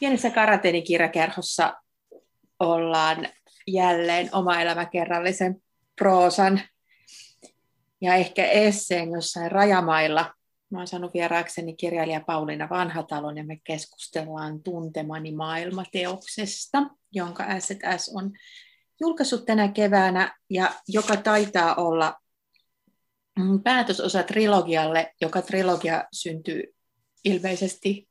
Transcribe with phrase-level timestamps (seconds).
[0.00, 1.74] pienessä karanteenikirjakerhossa
[2.60, 3.28] ollaan
[3.66, 5.62] jälleen oma elämäkerrallisen
[5.98, 6.60] proosan
[8.00, 10.34] ja ehkä esseen jossain rajamailla.
[10.70, 16.78] Mä oon saanut vieraakseni kirjailija Pauliina Vanhatalon ja me keskustellaan Tuntemani maailmateoksesta,
[17.12, 18.32] jonka S&S on
[19.00, 22.16] julkaissut tänä keväänä ja joka taitaa olla
[23.64, 26.62] päätösosa trilogialle, joka trilogia syntyy
[27.24, 28.08] ilmeisesti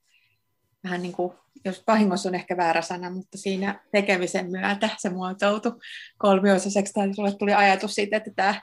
[0.84, 1.34] vähän niin kuin,
[1.66, 5.80] jos vahingossa on ehkä väärä sana, mutta siinä tekemisen myötä se muotoutui
[6.18, 8.62] kolmiosaiseksi, tai sulle tuli ajatus siitä, että tämä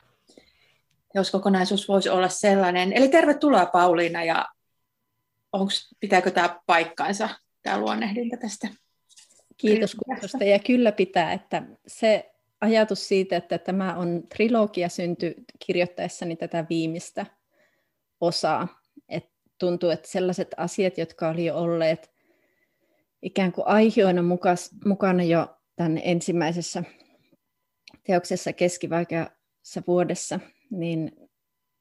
[1.13, 2.93] teoskokonaisuus voisi olla sellainen.
[2.93, 4.47] Eli tervetuloa Pauliina, ja
[5.53, 7.29] onks, pitääkö tämä paikkaansa,
[7.63, 8.69] tämä luonnehdinta tästä?
[9.57, 15.35] Kiitos kutsusta, ja kyllä pitää, että se ajatus siitä, että tämä on trilogia synty
[15.67, 17.27] kirjoittaessani tätä viimeistä
[18.21, 18.81] osaa.
[19.09, 22.16] Et tuntuu, että sellaiset asiat, jotka oli olleet
[23.27, 26.83] ikään kuin aihioina mukas, mukana jo tämän ensimmäisessä
[28.05, 31.29] teoksessa keskivaikeassa vuodessa, niin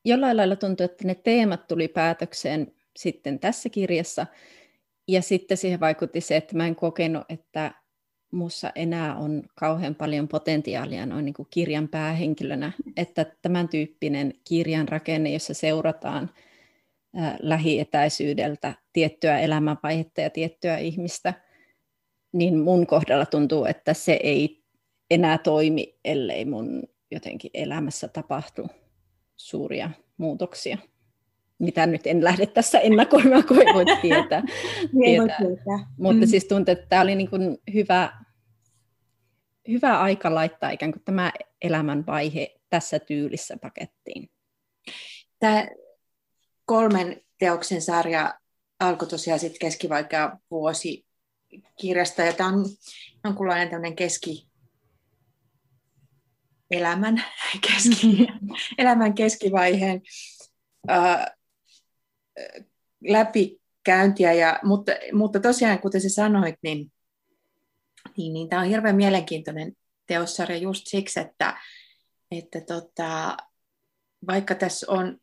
[0.06, 4.28] jollain lailla tuntuu, että ne teemat tuli päätökseen sitten tässä kirjassa,
[5.08, 7.72] ja sitten siihen vaikutti se, että mä en kokenut, että
[8.32, 14.88] muussa enää on kauhean paljon potentiaalia noin niin kuin kirjan päähenkilönä, että tämän tyyppinen kirjan
[14.88, 16.30] rakenne, jossa seurataan
[17.40, 21.34] lähietäisyydeltä tiettyä elämänvaihetta ja tiettyä ihmistä,
[22.34, 24.64] niin mun kohdalla tuntuu, että se ei
[25.12, 28.68] enää toimi, ellei mun jotenkin elämässä tapahtu
[29.36, 30.78] suuria muutoksia
[31.60, 34.44] mitä nyt en lähde tässä ennakoimaan, kun ei voi tietää.
[35.04, 35.88] Tietää.
[35.98, 36.28] Mutta mm.
[36.28, 38.12] siis tuntuu, että tämä oli niin kuin hyvä,
[39.68, 44.30] hyvä aika laittaa ikään kuin tämä elämänvaihe tässä tyylissä pakettiin.
[45.40, 45.68] Tämä
[46.66, 48.40] kolmen teoksen sarja
[48.80, 51.06] alkoi tosiaan sitten keskivaikea vuosi
[51.82, 52.66] kirjasta, ja tämä on
[53.24, 54.50] jonkunlainen tämmöinen keski,
[56.72, 57.24] elämän,
[57.68, 58.28] keski,
[58.78, 60.02] elämän keskivaiheen
[60.88, 61.36] ää,
[63.08, 66.92] läpikäyntiä, ja, mutta, mutta tosiaan, kuten sä sanoit, niin,
[68.18, 69.74] niin, niin tämä on hirveän mielenkiintoinen
[70.08, 71.58] teossarja just siksi, että,
[72.32, 73.38] että tota,
[74.28, 75.18] vaikka tässä on,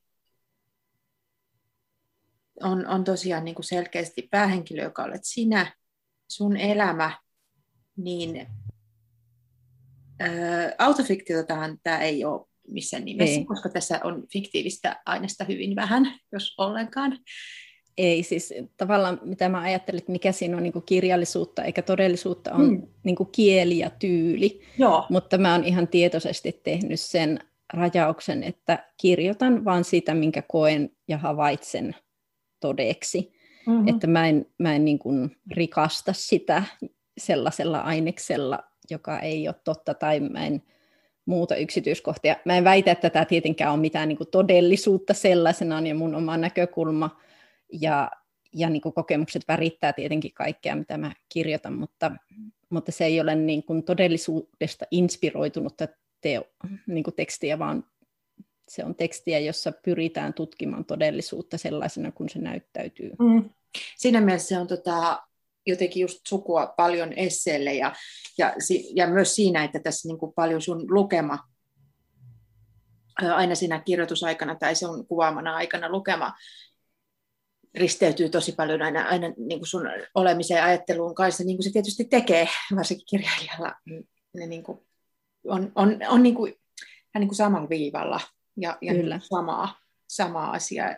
[2.61, 5.77] on, on tosiaan niin kuin selkeästi päähenkilö, joka olet sinä,
[6.29, 7.19] sun elämä,
[7.97, 8.47] niin
[10.21, 13.45] ää, autofiktiotahan tämä ei ole missään nimessä, ei.
[13.45, 17.19] koska tässä on fiktiivistä aineesta hyvin vähän, jos ollenkaan.
[17.99, 22.69] Ei, siis tavallaan mitä mä ajattelin, että mikä siinä on niin kirjallisuutta eikä todellisuutta, on
[22.69, 22.87] hmm.
[23.05, 24.61] niin kieli ja tyyli.
[24.79, 25.07] Joo.
[25.11, 27.39] Mutta mä oon ihan tietoisesti tehnyt sen
[27.73, 31.97] rajauksen, että kirjoitan vain sitä, minkä koen ja havaitsen
[32.63, 33.33] todeksi.
[33.67, 33.89] Mm-hmm.
[33.89, 36.65] Että mä en, mä en niin kuin rikasta sitä
[37.19, 38.59] sellaisella aineksella,
[38.91, 40.63] joka ei ole totta, tai mä en
[41.27, 42.37] muuta yksityiskohtia.
[42.45, 46.37] Mä en väitä, että tämä tietenkään on mitään niin kuin todellisuutta sellaisenaan ja mun oma
[46.37, 47.21] näkökulma
[47.73, 48.11] ja,
[48.55, 52.13] ja niin kuin kokemukset värittää tietenkin kaikkea, mitä mä kirjoitan, mutta,
[52.71, 55.89] mutta se ei ole niin kuin todellisuudesta inspiroitunutta
[56.21, 56.45] teo,
[56.87, 57.85] niin kuin tekstiä, vaan
[58.73, 63.11] se on tekstiä, jossa pyritään tutkimaan todellisuutta sellaisena kuin se näyttäytyy.
[63.19, 63.51] Mm.
[63.97, 65.23] Siinä mielessä se on tota,
[65.67, 67.95] jotenkin just sukua paljon esseelle ja,
[68.39, 68.55] ja,
[68.95, 71.39] ja myös siinä, että tässä niin kuin paljon sun lukema
[73.35, 76.33] aina siinä kirjoitusaikana tai sun kuvaamana aikana lukema
[77.75, 79.83] risteytyy tosi paljon aina, aina niin kuin sun
[80.15, 83.75] olemiseen ja ajatteluun kanssa, niin kuin se tietysti tekee, varsinkin kirjailijalla.
[84.35, 84.79] Ne niin kuin
[85.49, 86.55] on, on, on niin kuin,
[87.19, 88.21] niin kuin samalla viivalla
[88.57, 89.21] ja, ja Kyllä.
[89.23, 89.77] samaa,
[90.07, 90.95] samaa asiaa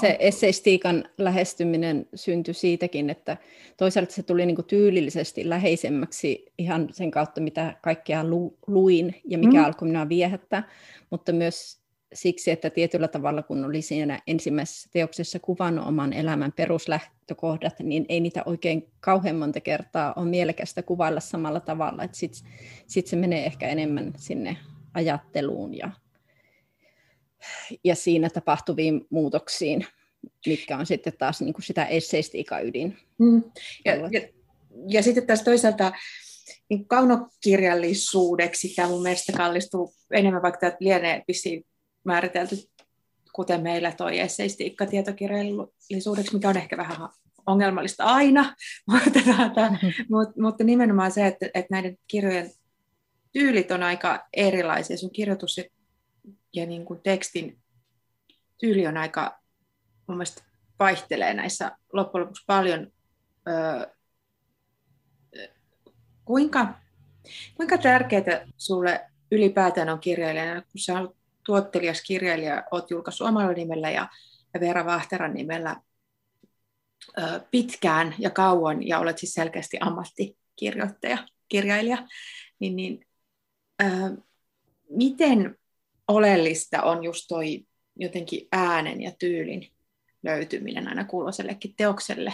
[0.00, 3.36] se esseistiikan lähestyminen syntyi siitäkin, että
[3.76, 9.38] toisaalta se tuli niin kuin tyylillisesti läheisemmäksi ihan sen kautta, mitä kaikkea lu, luin ja
[9.38, 9.64] mikä mm.
[9.64, 10.68] alkoi minua viehättää,
[11.10, 17.80] mutta myös siksi, että tietyllä tavalla, kun oli siinä ensimmäisessä teoksessa kuvannut oman elämän peruslähtökohdat,
[17.80, 22.02] niin ei niitä oikein kauhean monta kertaa ole mielekästä kuvailla samalla tavalla.
[22.12, 22.50] Sitten
[22.86, 24.56] sit se menee ehkä enemmän sinne
[24.94, 25.90] ajatteluun ja
[27.84, 29.86] ja siinä tapahtuviin muutoksiin,
[30.46, 32.98] mitkä on sitten taas niin kuin sitä esseistiikaydin.
[33.18, 33.42] Mm.
[33.84, 34.28] Ja, ja,
[34.88, 35.92] ja sitten taas toisaalta
[36.68, 41.66] niin kaunokirjallisuudeksi tämä mun mielestä kallistuu enemmän, vaikka tämä lienee vissiin
[42.04, 42.56] määritelty,
[43.32, 47.08] kuten meillä toi esseistiikka tietokirjallisuudeksi, mikä on ehkä vähän
[47.46, 48.54] ongelmallista aina,
[48.90, 49.92] mutta, tuota, mm-hmm.
[50.10, 52.50] mutta, mutta nimenomaan se, että, että näiden kirjojen
[53.34, 54.96] tyylit on aika erilaisia.
[54.96, 55.60] Sun kirjoitus
[56.52, 57.58] ja niin kuin tekstin
[58.60, 59.40] tyyli on aika,
[60.06, 60.42] mun mielestä
[60.78, 62.92] vaihtelee näissä loppujen lopuksi paljon
[63.48, 63.90] ö,
[66.24, 66.74] kuinka,
[67.54, 71.16] kuinka tärkeää sulle ylipäätään on kirjailijana, kun sä olet
[71.46, 74.08] tuottelijas kirjailija, olet julkaissut omalla nimellä ja,
[74.54, 75.76] ja Veera Vahteran nimellä
[77.18, 82.06] ö, pitkään ja kauan, ja olet siis selkeästi ammattikirjoittaja, kirjailija,
[82.58, 83.06] niin, niin
[84.90, 85.58] miten
[86.08, 87.66] oleellista on just toi
[87.96, 89.68] jotenkin äänen ja tyylin
[90.22, 92.32] löytyminen aina kulloisellekin teokselle.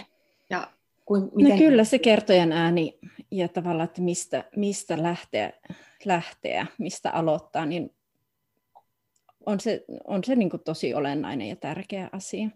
[0.49, 0.71] Ja
[1.05, 1.51] kuin, no miten...
[1.51, 2.99] No kyllä se kertojan ääni
[3.31, 5.53] ja tavallaan, että mistä, mistä lähteä,
[6.05, 7.95] lähteä, mistä aloittaa, niin
[9.45, 12.49] on se, on se niin kuin tosi olennainen ja tärkeä asia.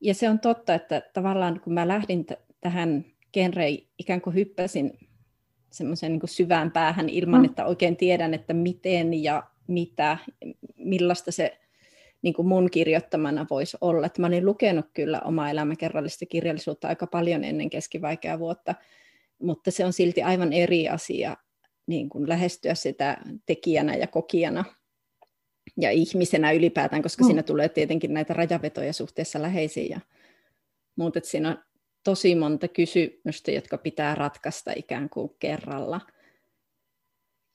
[0.00, 4.98] Ja se on totta, että tavallaan kun mä lähdin t- tähän genreen, ikään kuin hyppäsin
[5.70, 7.44] semmoiseen niin syvään päähän ilman, mm.
[7.44, 10.18] että oikein tiedän, että miten ja mitä,
[10.76, 11.58] millaista se
[12.22, 14.06] niin kuin mun kirjoittamana voisi olla.
[14.06, 18.74] Että mä olin lukenut kyllä omaa elämäkerrallista kirjallisuutta aika paljon ennen keskivaikeaa vuotta,
[19.42, 21.36] mutta se on silti aivan eri asia
[21.86, 24.64] niin kuin lähestyä sitä tekijänä ja kokijana
[25.76, 27.26] ja ihmisenä ylipäätään, koska mm.
[27.26, 30.00] siinä tulee tietenkin näitä rajavetoja suhteessa läheisiin ja
[30.96, 31.58] muut, että siinä on
[32.04, 36.00] tosi monta kysymystä, jotka pitää ratkaista ikään kuin kerralla.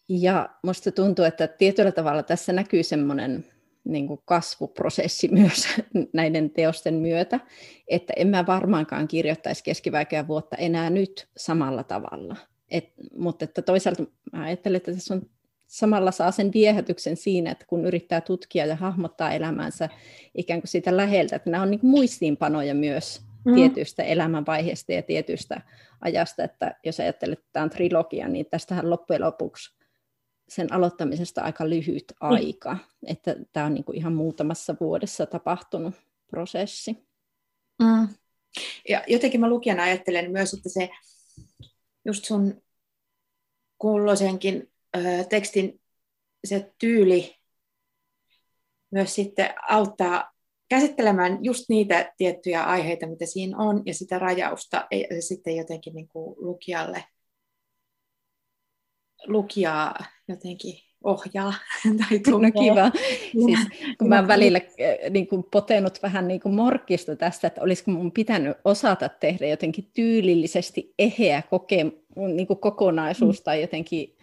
[0.10, 3.46] Ja musta tuntuu, että tietyllä tavalla tässä näkyy semmoinen
[3.84, 5.68] niin kuin kasvuprosessi myös
[6.14, 7.40] näiden teosten myötä,
[7.88, 12.36] että en mä varmaankaan kirjoittaisi keskivaikeaa vuotta enää nyt samalla tavalla.
[12.72, 14.04] Et, mutta että toisaalta
[14.34, 15.22] mä ajattelen, että tässä on
[15.68, 19.90] samalla saa sen viehätyksen siinä, että kun yrittää tutkia ja hahmottaa elämänsä
[20.36, 23.56] ikään kuin siitä läheltä, että nämä on niin muistiinpanoja myös mm.
[23.56, 25.62] tietystä elämänvaiheesta ja tietystä
[26.02, 29.76] ajasta, että jos ajattelet, että tämä on trilogia, niin tästähän loppujen lopuksi
[30.50, 32.30] sen aloittamisesta aika lyhyt mm.
[32.30, 32.80] aika, mm.
[33.08, 35.96] että tämä on niin kuin ihan muutamassa vuodessa tapahtunut
[36.28, 37.08] prosessi.
[37.80, 38.08] Mm.
[38.90, 40.90] Ja jotenkin mä lukijana ajattelen myös, että se
[42.06, 42.62] just sun
[43.78, 45.00] kulloisenkin ö,
[45.30, 45.82] tekstin
[46.46, 47.36] se tyyli
[48.92, 50.35] myös sitten auttaa
[50.70, 56.08] käsittelemään just niitä tiettyjä aiheita, mitä siinä on, ja sitä rajausta ja sitten jotenkin niin
[56.08, 57.04] kuin lukijalle
[59.28, 59.96] lukijaa
[60.28, 60.74] jotenkin
[61.04, 61.54] ohjaa
[62.00, 62.40] tai.
[62.42, 62.92] No kiva.
[63.32, 63.60] Siis,
[63.98, 67.92] kun mä oon välillä äh, niin kuin potenut vähän niin kuin morkista tästä, että olisiko
[67.92, 71.86] mun pitänyt osata tehdä jotenkin tyylillisesti eheä koke,
[72.16, 73.44] niin kuin kokonaisuus mm.
[73.44, 74.18] tai jotenkin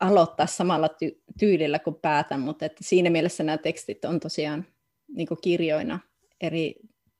[0.00, 4.66] aloittaa samalla ty- tyylillä kuin päätän, mutta että siinä mielessä nämä tekstit on tosiaan
[5.08, 5.98] niin kirjoina
[6.40, 6.74] eri,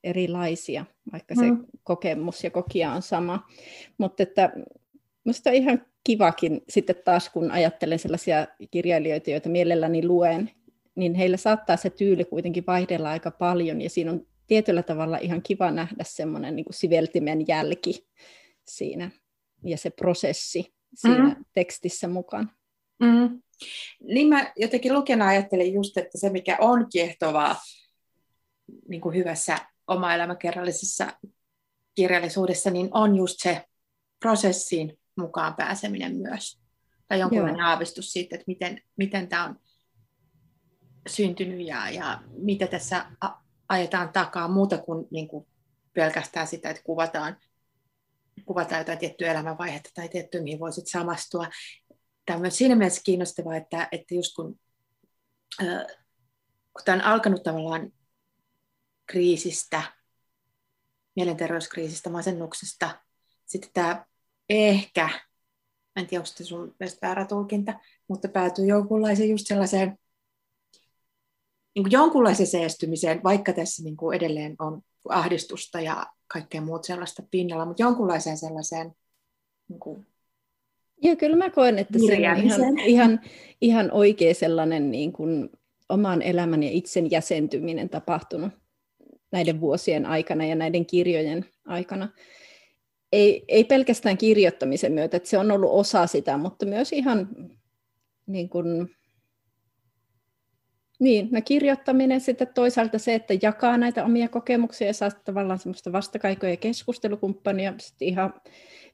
[0.05, 1.64] erilaisia, vaikka se mm.
[1.82, 3.49] kokemus ja kokija on sama.
[3.99, 4.52] Mutta että
[5.29, 10.50] Minusta on ihan kivakin sitten taas, kun ajattelen sellaisia kirjailijoita, joita mielelläni luen,
[10.94, 15.43] niin heillä saattaa se tyyli kuitenkin vaihdella aika paljon, ja siinä on tietyllä tavalla ihan
[15.43, 18.06] kiva nähdä semmoinen niin siveltimen jälki
[18.69, 19.11] siinä,
[19.64, 21.44] ja se prosessi siinä mm.
[21.52, 22.50] tekstissä mukaan.
[23.00, 23.43] Mm.
[24.00, 27.56] Niin mä jotenkin lukena ajattelin just, että se mikä on kiehtovaa
[28.88, 31.12] niin kuin hyvässä oma elämäkerrallisessa
[31.94, 33.64] kirjallisuudessa, niin on just se
[34.20, 36.60] prosessiin mukaan pääseminen myös.
[37.08, 37.69] Tai jonkunlainen Joo.
[37.69, 39.56] aavistus siitä, että miten, miten tämä on
[41.08, 43.06] syntynyt ja, ja mitä tässä
[43.69, 45.46] ajetaan takaa muuta kuin, niin kuin
[45.93, 47.37] pelkästään sitä, että kuvataan,
[48.46, 51.47] kuvataan jotain tiettyä elämänvaihetta tai tiettyä, mihin voisit samastua.
[52.28, 54.61] Tämä on myös siinä mielessä kiinnostavaa, että, että just kun,
[55.62, 55.87] äh,
[56.73, 57.92] kun tämä on alkanut tavallaan
[59.06, 59.82] kriisistä,
[61.16, 63.02] mielenterveyskriisistä, masennuksesta,
[63.47, 64.06] sitten tämä
[64.49, 65.08] ehkä,
[65.97, 69.99] en tiedä, onko se sun mielestä väärä tulkinta, mutta päätyy jonkunlaiseen just sellaiseen
[71.75, 77.23] niin kuin jonkunlaiseen seestymiseen, vaikka tässä niin kuin edelleen on ahdistusta ja kaikkea muut sellaista
[77.30, 78.92] pinnalla, mutta jonkunlaiseen sellaiseen
[79.68, 80.06] niin kuin
[81.02, 83.21] Joo, kyllä mä koen, että se on ihan, ihan,
[83.61, 85.50] ihan oikea sellainen niin kuin
[85.88, 88.52] oman elämän ja itsen jäsentyminen tapahtunut
[89.33, 92.09] näiden vuosien aikana ja näiden kirjojen aikana.
[93.12, 97.28] Ei, ei pelkästään kirjoittamisen myötä, että se on ollut osa sitä, mutta myös ihan
[98.26, 98.97] niin kuin,
[101.00, 105.93] niin, no kirjoittaminen sitten toisaalta se, että jakaa näitä omia kokemuksia ja saa tavallaan semmoista
[105.93, 108.35] vastakaikoja ja keskustelukumppania, sitten ihan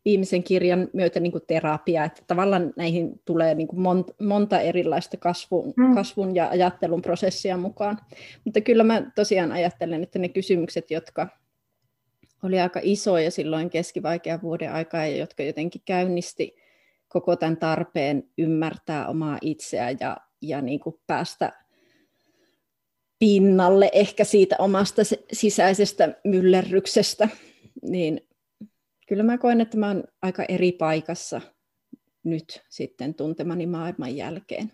[0.04, 5.16] viimeisen kirjan myötä niin kuin terapia, että tavallaan näihin tulee niin kuin monta, monta erilaista
[5.16, 5.94] kasvun, mm.
[5.94, 7.98] kasvun ja ajattelun prosessia mukaan.
[8.44, 11.28] Mutta kyllä mä tosiaan ajattelen, että ne kysymykset, jotka
[12.42, 16.56] oli aika isoja silloin keskivaikean vuoden aikaa, ja jotka jotenkin käynnisti
[17.08, 21.52] koko tämän tarpeen ymmärtää omaa itseä ja, ja niin kuin päästä
[23.18, 27.28] pinnalle ehkä siitä omasta sisäisestä myllerryksestä,
[27.82, 28.28] niin
[29.06, 31.40] kyllä mä koen, että mä oon aika eri paikassa
[32.24, 34.72] nyt sitten tuntemani maailman jälkeen.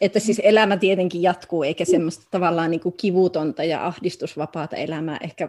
[0.00, 5.48] Että siis elämä tietenkin jatkuu, eikä semmoista tavallaan niin kuin kivutonta ja ahdistusvapaata elämää ehkä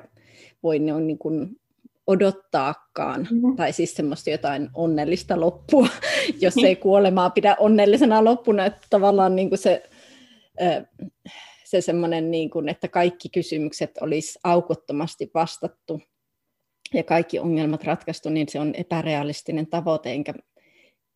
[0.63, 1.59] voi niin kuin
[2.07, 3.55] odottaakaan, mm-hmm.
[3.55, 5.87] tai siis semmoista jotain onnellista loppua,
[6.41, 9.89] jos ei kuolemaa pidä onnellisena loppuna, että tavallaan niin kuin se,
[11.65, 16.01] se semmoinen, niin kuin, että kaikki kysymykset olisi aukottomasti vastattu
[16.93, 20.33] ja kaikki ongelmat ratkaistu, niin se on epärealistinen tavoite, enkä,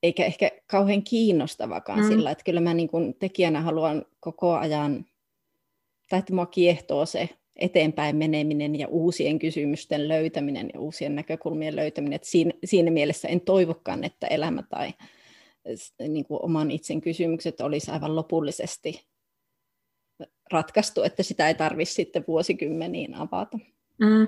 [0.04, 2.08] eikä ehkä kauhean kiinnostavakaan mm.
[2.08, 5.06] sillä, että kyllä mä niin kuin tekijänä haluan koko ajan,
[6.10, 12.16] tai että mua kiehtoo se eteenpäin meneminen ja uusien kysymysten löytäminen ja uusien näkökulmien löytäminen.
[12.16, 14.94] Että siinä, siinä mielessä en toivokaan, että elämä tai
[16.08, 19.06] niin kuin oman itsen kysymykset olisi aivan lopullisesti
[20.52, 23.58] ratkaistu, että sitä ei tarvitse sitten vuosikymmeniin avata.
[23.98, 24.28] Mm,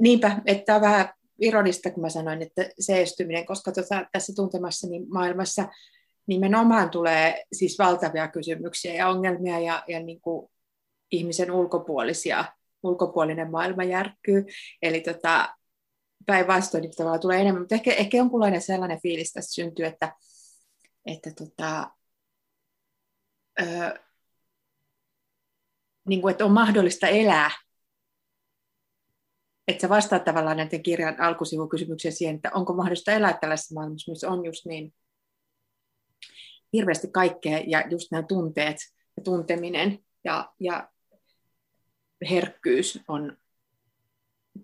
[0.00, 5.68] niinpä, että on vähän ironista, kun mä sanoin, että seestyminen, koska tota, tässä tuntemassani maailmassa
[6.26, 10.50] nimenomaan tulee siis valtavia kysymyksiä ja ongelmia ja, ja niin kuin
[11.10, 12.44] ihmisen ulkopuolisia,
[12.82, 14.44] ulkopuolinen maailma järkkyy.
[14.82, 15.56] Eli tota,
[16.26, 20.16] päinvastoin niin tavallaan tulee enemmän, mutta ehkä, ehkä jonkunlainen sellainen fiilis tässä syntyy, että,
[21.06, 21.90] että tota,
[23.60, 23.98] ö,
[26.08, 27.50] niin kuin, että on mahdollista elää.
[29.70, 34.30] Että sä vastaat tavallaan näiden kirjan alkusivukysymyksiä siihen, että onko mahdollista elää tällaisessa maailmassa, missä
[34.30, 34.94] on just niin
[36.72, 38.76] hirveästi kaikkea ja just nämä tunteet
[39.16, 40.88] ja tunteminen ja, ja
[42.30, 43.36] herkkyys on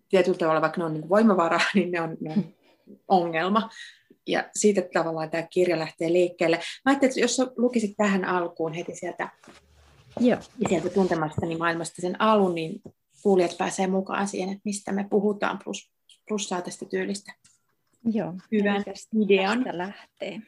[0.08, 2.54] tietyllä tavalla, vaikka ne on niin voimavara, niin ne on, ne on
[3.08, 3.70] ongelma.
[4.26, 6.56] Ja siitä tavallaan tämä kirja lähtee liikkeelle.
[6.56, 9.28] Mä ajattelin, että jos lukisit tähän alkuun heti sieltä,
[10.20, 10.38] Joo.
[10.68, 12.82] sieltä tuntemastani maailmasta sen alun, niin
[13.23, 15.90] kuulijat pääsee mukaan siihen, että mistä me puhutaan, plus,
[16.28, 17.32] plus saa tästä tyylistä
[18.04, 18.85] Joo, hyvän
[19.25, 19.64] idean.
[19.73, 20.40] lähtee.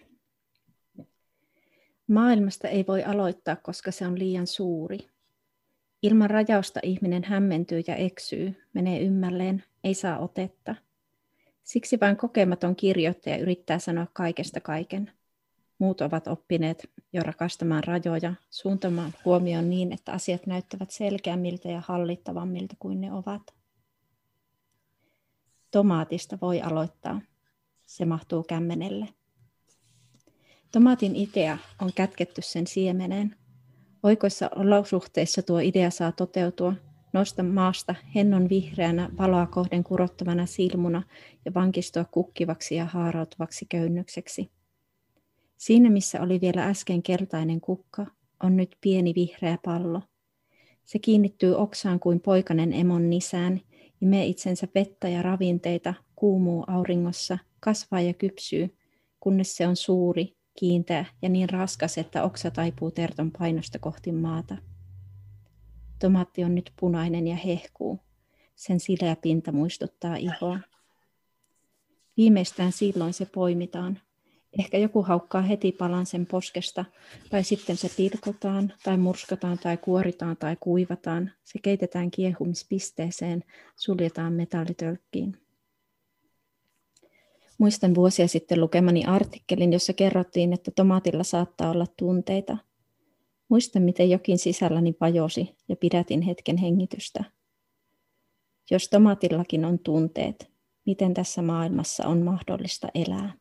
[2.07, 4.99] Maailmasta ei voi aloittaa, koska se on liian suuri.
[6.03, 10.75] Ilman rajausta ihminen hämmentyy ja eksyy, menee ymmälleen, ei saa otetta.
[11.63, 15.13] Siksi vain kokematon kirjoittaja yrittää sanoa kaikesta kaiken.
[15.79, 22.77] Muut ovat oppineet jo rakastamaan rajoja, suuntamaan huomioon niin, että asiat näyttävät selkeämmiltä ja hallittavammilta
[22.79, 23.55] kuin ne ovat.
[25.71, 27.21] Tomaatista voi aloittaa.
[27.87, 29.09] Se mahtuu kämmenelle.
[30.73, 33.35] Tomaatin idea on kätketty sen siemeneen–
[34.03, 36.75] Oikoissa olosuhteissa tuo idea saa toteutua.
[37.13, 41.03] Nosta maasta hennon vihreänä valoa kohden kurottavana silmuna
[41.45, 44.51] ja vankistua kukkivaksi ja haarautuvaksi köynnökseksi.
[45.59, 48.07] Siinä, missä oli vielä äsken keltainen kukka,
[48.43, 50.03] on nyt pieni vihreä pallo.
[50.85, 53.61] Se kiinnittyy oksaan kuin poikanen emon nisään,
[54.01, 58.77] imee itsensä vettä ja ravinteita, kuumuu auringossa, kasvaa ja kypsyy,
[59.21, 64.57] kunnes se on suuri, kiinteä ja niin raskas, että oksa taipuu terton painosta kohti maata.
[65.99, 68.01] Tomaatti on nyt punainen ja hehkuu.
[68.57, 70.59] Sen sileä pinta muistuttaa ihoa.
[72.17, 74.01] Viimeistään silloin se poimitaan.
[74.59, 76.85] Ehkä joku haukkaa heti palan sen poskesta,
[77.31, 81.31] tai sitten se pilkotaan, tai murskataan, tai kuoritaan, tai kuivataan.
[81.45, 83.45] Se keitetään kiehumispisteeseen,
[83.77, 85.37] suljetaan metallitölkkiin.
[87.59, 92.59] Muistan vuosia sitten lukemani artikkelin, jossa kerrottiin, että tomaatilla saattaa olla tunteita.
[93.49, 97.25] Muistan, miten jokin sisälläni pajosi ja pidätin hetken hengitystä.
[98.71, 100.51] Jos tomaatillakin on tunteet,
[100.87, 103.33] miten tässä maailmassa on mahdollista elää?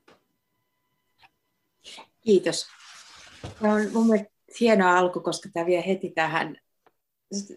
[2.28, 2.68] Kiitos.
[3.62, 6.56] Tämä on mun mielestä hieno alku, koska tämä vie heti tähän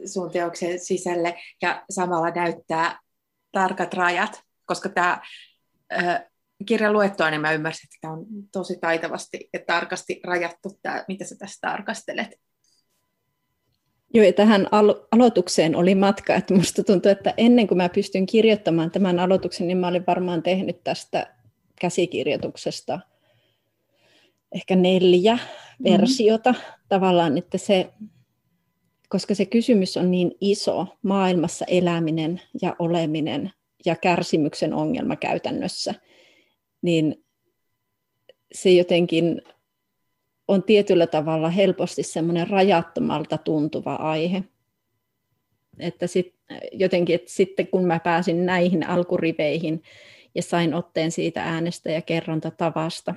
[0.05, 2.99] sun teoksen sisälle ja samalla näyttää
[3.53, 5.21] tarkat rajat, koska tämä
[6.67, 11.25] kirjan luettua, niin mä ymmärsin, että tämä on tosi taitavasti ja tarkasti rajattu, tämä, mitä
[11.25, 12.41] sä tässä tarkastelet.
[14.15, 18.27] Joo, ja tähän alo- aloitukseen oli matka, että musta tuntuu, että ennen kuin mä pystyn
[18.27, 21.35] kirjoittamaan tämän aloituksen, niin mä olin varmaan tehnyt tästä
[21.81, 23.01] käsikirjoituksesta
[24.53, 25.85] ehkä neljä mm-hmm.
[25.85, 26.55] versiota
[26.89, 27.91] tavallaan, että se,
[29.09, 33.51] koska se kysymys on niin iso, maailmassa eläminen ja oleminen
[33.87, 35.95] ja kärsimyksen ongelma käytännössä–
[36.83, 37.25] niin
[38.53, 39.43] se jotenkin
[40.49, 44.45] on tietyllä tavalla helposti semmoinen rajattomalta tuntuva aihe.
[45.79, 46.35] Että sit,
[46.73, 49.83] jotenkin, että sitten kun mä pääsin näihin alkuriveihin
[50.35, 53.15] ja sain otteen siitä äänestä ja kerrontatavasta,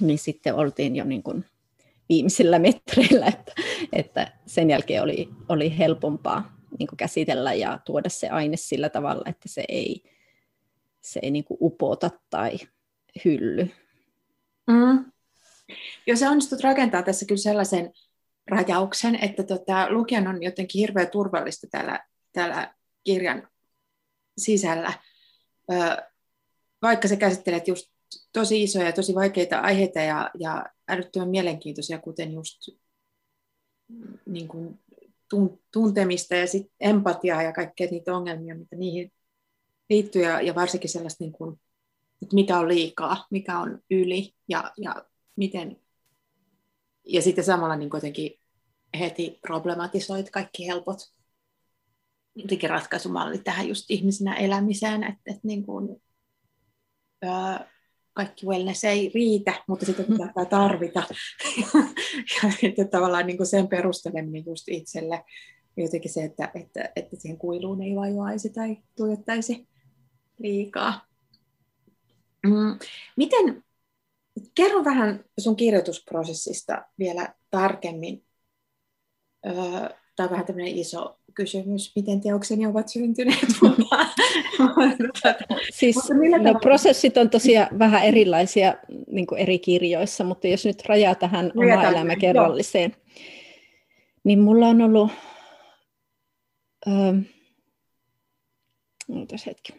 [0.00, 1.44] niin sitten oltiin jo niin kuin
[2.08, 3.52] viimeisillä metreillä, että,
[3.92, 9.22] että sen jälkeen oli, oli helpompaa niin kuin käsitellä ja tuoda se aine sillä tavalla,
[9.26, 10.02] että se ei
[11.02, 12.58] se ei niin kuin upota tai
[13.24, 13.70] hylly.
[14.66, 15.12] Mm.
[16.06, 17.92] Joo, se onnistut rakentaa tässä kyllä sellaisen
[18.50, 22.00] rajauksen, että tota, lukijan on jotenkin hirveän turvallista täällä,
[22.32, 23.48] täällä kirjan
[24.38, 24.92] sisällä.
[26.82, 27.91] Vaikka sä käsittelet just
[28.32, 32.68] tosi isoja ja tosi vaikeita aiheita ja, ja älyttömän mielenkiintoisia, kuten just
[34.26, 34.80] niin kuin
[35.72, 39.12] tuntemista ja sit empatiaa ja kaikkea niitä ongelmia, mitä niihin
[39.90, 41.60] liittyy, ja, ja varsinkin sellaista, niin kuin,
[42.22, 45.04] että mikä on liikaa, mikä on yli, ja, ja
[45.36, 45.76] miten,
[47.04, 48.38] ja sitten samalla niin kuitenkin
[48.98, 50.98] heti problematisoit kaikki helpot
[52.34, 56.02] jotenkin ratkaisumallit tähän just ihmisenä elämiseen, että, että niin kuin,
[57.22, 57.70] ää,
[58.12, 61.02] kaikki wellness ei riitä, mutta sitä pitää tarvita.
[62.78, 65.24] ja tavallaan niin kuin sen perusteleminen just itselle,
[65.76, 69.68] jotenkin se, että, että, että siihen kuiluun ei vajoaisi tai tuijottaisi
[70.38, 71.06] liikaa.
[72.46, 72.78] Mm.
[73.16, 73.64] Miten,
[74.54, 78.24] kerro vähän sun kirjoitusprosessista vielä tarkemmin.
[79.46, 83.38] Öö, Tämä on vähän tämmöinen iso kysymys, miten teokseni ovat syntyneet.
[85.78, 85.96] siis,
[86.42, 88.74] no, prosessit on tosiaan vähän erilaisia
[89.10, 92.96] niin eri kirjoissa, mutta jos nyt rajaa tähän oma elämäkerralliseen,
[94.24, 95.10] niin mulla on ollut...
[96.86, 97.12] Öö,
[99.46, 99.72] hetki.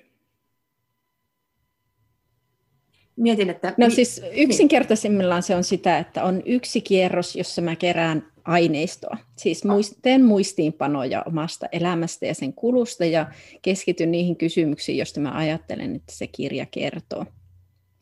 [3.15, 3.73] Mietin, että...
[3.77, 9.17] No siis yksinkertaisimmillaan se on sitä, että on yksi kierros, jossa mä kerään aineistoa.
[9.37, 9.63] Siis
[10.01, 13.31] teen muistiinpanoja omasta elämästä ja sen kulusta ja
[13.61, 17.25] keskityn niihin kysymyksiin, joista mä ajattelen, että se kirja kertoo.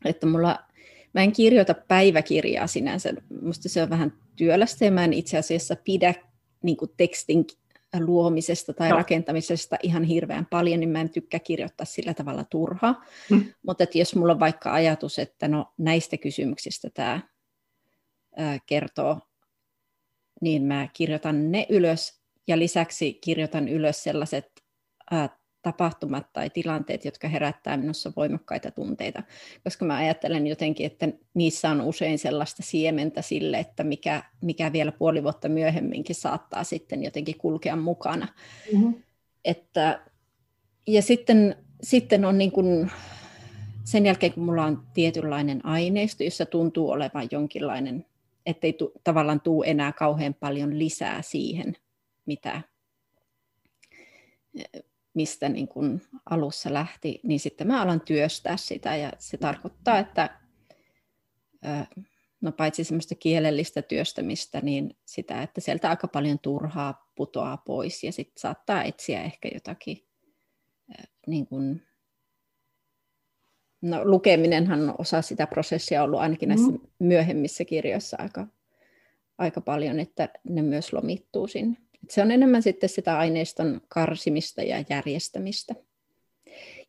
[0.04, 0.58] Että mulla,
[1.14, 5.76] mä en kirjoita päiväkirjaa sinänsä, musta se on vähän työlästä ja mä en itse asiassa
[5.84, 6.14] pidä
[6.62, 7.46] niin tekstin
[8.00, 8.96] luomisesta tai no.
[8.96, 13.04] rakentamisesta ihan hirveän paljon, niin mä en tykkää kirjoittaa sillä tavalla turhaa.
[13.30, 13.44] Hmm.
[13.66, 17.20] Mutta jos mulla on vaikka ajatus, että no näistä kysymyksistä tämä
[18.66, 19.20] kertoo,
[20.42, 24.62] niin mä kirjoitan ne ylös ja lisäksi kirjoitan ylös sellaiset
[25.10, 25.28] ää,
[25.62, 29.22] tapahtumat tai tilanteet, jotka herättää minussa voimakkaita tunteita,
[29.64, 34.92] koska mä ajattelen jotenkin, että niissä on usein sellaista siementä sille, että mikä, mikä vielä
[34.92, 38.28] puoli vuotta myöhemminkin saattaa sitten jotenkin kulkea mukana.
[38.72, 38.94] Mm-hmm.
[39.44, 40.00] Että,
[40.86, 42.90] ja sitten, sitten on niin kuin,
[43.84, 48.06] sen jälkeen, kun mulla on tietynlainen aineisto, jossa tuntuu olevan jonkinlainen,
[48.46, 51.76] ettei tu, tavallaan tuu enää kauhean paljon lisää siihen,
[52.26, 52.62] mitä
[55.14, 60.40] mistä niin kuin alussa lähti, niin sitten mä alan työstää sitä ja se tarkoittaa, että
[62.40, 68.12] no paitsi semmoista kielellistä työstämistä, niin sitä, että sieltä aika paljon turhaa putoaa pois ja
[68.12, 70.08] sitten saattaa etsiä ehkä jotakin
[71.26, 71.82] niin kuin,
[73.82, 76.80] no lukeminenhan on osa sitä prosessia ollut ainakin näissä mm.
[76.98, 78.46] myöhemmissä kirjoissa aika,
[79.38, 81.76] aika paljon, että ne myös lomittuu sinne.
[82.10, 85.74] Se on enemmän sitten sitä aineiston karsimista ja järjestämistä.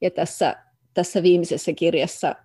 [0.01, 0.55] Ja tässä,
[0.93, 2.35] tässä viimeisessä kirjassa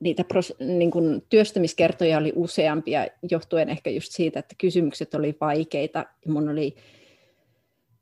[0.00, 6.06] niitä pros, niin kuin työstämiskertoja oli useampia, johtuen ehkä just siitä, että kysymykset oli vaikeita.
[6.26, 6.76] Ja mun oli,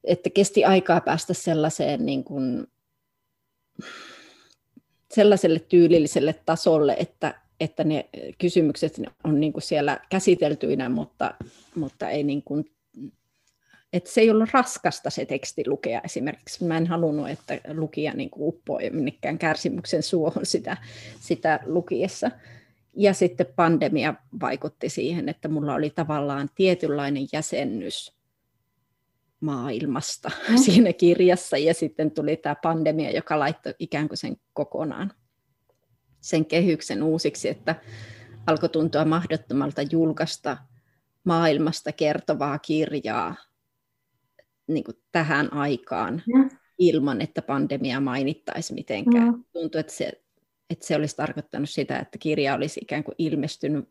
[0.04, 2.66] että kesti aikaa päästä sellaiseen niin kuin,
[5.14, 11.34] sellaiselle tyylilliselle tasolle, että, että ne kysymykset on niin kuin siellä käsiteltyinä, mutta,
[11.74, 12.64] mutta ei niin kuin
[13.92, 16.64] että se ei ollut raskasta se teksti lukea esimerkiksi.
[16.64, 20.76] Mä en halunnut, että lukija niin uppoi minnekään kärsimyksen suohon sitä,
[21.20, 22.30] sitä lukiessa.
[22.96, 28.12] Ja sitten pandemia vaikutti siihen, että mulla oli tavallaan tietynlainen jäsennys
[29.42, 30.56] maailmasta mm.
[30.64, 31.58] siinä kirjassa.
[31.58, 35.12] Ja sitten tuli tämä pandemia, joka laittoi ikään kuin sen kokonaan
[36.20, 37.74] sen kehyksen uusiksi, että
[38.46, 40.56] alkoi tuntua mahdottomalta julkaista
[41.24, 43.34] maailmasta kertovaa kirjaa
[44.66, 46.50] niin kuin tähän aikaan mm.
[46.78, 49.34] ilman, että pandemia mainittaisi mitenkään.
[49.34, 49.44] Mm.
[49.52, 50.12] Tuntuu, että se,
[50.70, 53.88] että se olisi tarkoittanut sitä, että kirja olisi ikään kuin ilmestynyt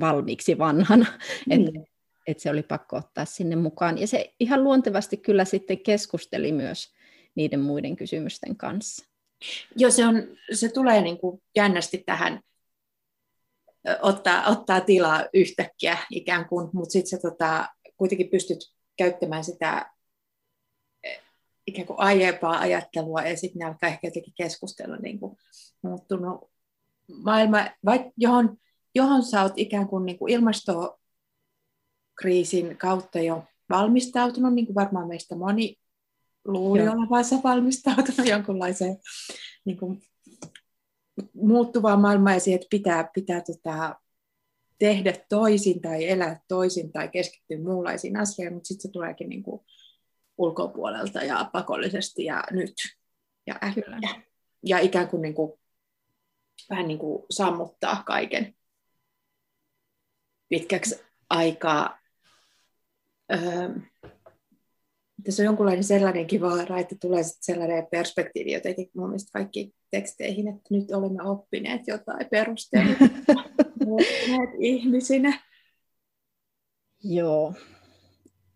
[0.00, 1.06] valmiiksi vanhana,
[1.46, 1.52] mm.
[1.54, 1.70] että,
[2.26, 3.98] että se oli pakko ottaa sinne mukaan.
[3.98, 6.92] Ja se ihan luontevasti kyllä sitten keskusteli myös
[7.34, 9.04] niiden muiden kysymysten kanssa.
[9.76, 12.40] Joo, se, on, se tulee niin kuin jännästi tähän,
[14.02, 18.58] ottaa, ottaa tilaa yhtäkkiä ikään kuin, mutta sitten se tota, kuitenkin pystyt
[18.96, 19.90] käyttämään sitä
[21.66, 25.36] ikään kuin aiempaa ajattelua ja sitten ne alkaa ehkä jotenkin keskustella niin kuin
[25.82, 26.50] muuttunut
[27.22, 28.56] maailma, vai, johon,
[28.94, 30.32] johon sä oot ikään kuin, niin kuin
[32.16, 35.76] ilmastokriisin kautta jo valmistautunut, niin kuin varmaan meistä moni
[36.44, 36.94] luuli Joo.
[36.94, 38.96] olevansa valmistautunut jonkunlaiseen
[39.64, 40.02] niin kuin,
[41.34, 43.96] muuttuvaan maailmaan ja siihen, että pitää, pitää tota,
[44.78, 49.60] tehdä toisin tai elää toisin tai keskittyä muunlaisiin asioihin, mutta sitten se tuleekin niin kuin
[50.38, 52.74] ulkopuolelta ja pakollisesti ja nyt
[53.46, 54.22] ja äkkiä.
[54.62, 55.52] Ja ikään kuin, niin kuin
[56.70, 58.54] vähän niin kuin sammuttaa kaiken
[60.48, 61.00] pitkäksi
[61.30, 62.05] aikaa.
[63.32, 63.68] Öö,
[65.24, 70.60] tässä on jonkunlainen sellainenkin vaara, että tulee sellainen perspektiivi jotenkin mun mielestä kaikki teksteihin, että
[70.70, 72.96] nyt olemme oppineet jotain perusteella
[74.58, 75.40] ihmisinä.
[77.04, 77.54] Joo.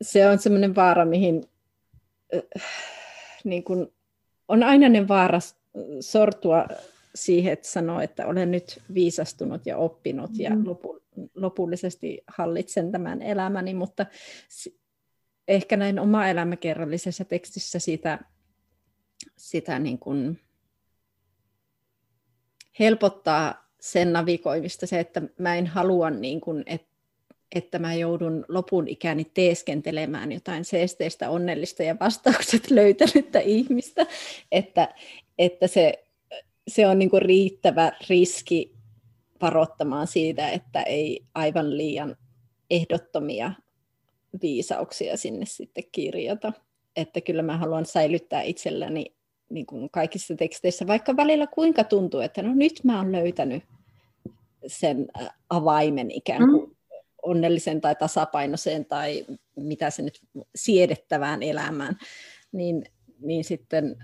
[0.02, 1.44] Se on semmoinen vaara, mihin
[2.34, 2.62] äh,
[3.44, 3.92] niin kun,
[4.48, 5.38] on ainainen vaara
[6.00, 6.66] sortua
[7.14, 10.40] siihen, että sanoo, että olen nyt viisastunut ja oppinut mm.
[10.40, 11.02] ja lopu,
[11.34, 14.06] lopullisesti hallitsen tämän elämäni, mutta
[15.48, 18.18] ehkä näin oma elämäkerrallisessa tekstissä sitä,
[19.36, 20.40] sitä niin kuin
[22.78, 26.90] helpottaa sen navigoimista se, että mä en halua, niin kuin, että
[27.54, 34.06] että mä joudun lopun ikäni teeskentelemään jotain seesteistä, onnellista ja vastaukset löytänyttä ihmistä,
[34.52, 34.94] että,
[35.38, 36.04] että se,
[36.68, 38.74] se on niin kuin riittävä riski
[39.42, 42.16] varoittamaan siitä, että ei aivan liian
[42.70, 43.52] ehdottomia
[44.42, 46.52] viisauksia sinne sitten kirjata.
[46.96, 49.06] Että kyllä mä haluan säilyttää itselläni
[49.50, 53.62] niin kuin kaikissa teksteissä, vaikka välillä kuinka tuntuu, että no nyt mä oon löytänyt
[54.66, 55.08] sen
[55.50, 56.74] avaimen ikään kuin mm.
[57.22, 60.20] onnellisen tai tasapainoiseen tai mitä se nyt
[60.54, 61.98] siedettävään elämään,
[62.52, 62.84] niin,
[63.20, 63.96] niin sitten,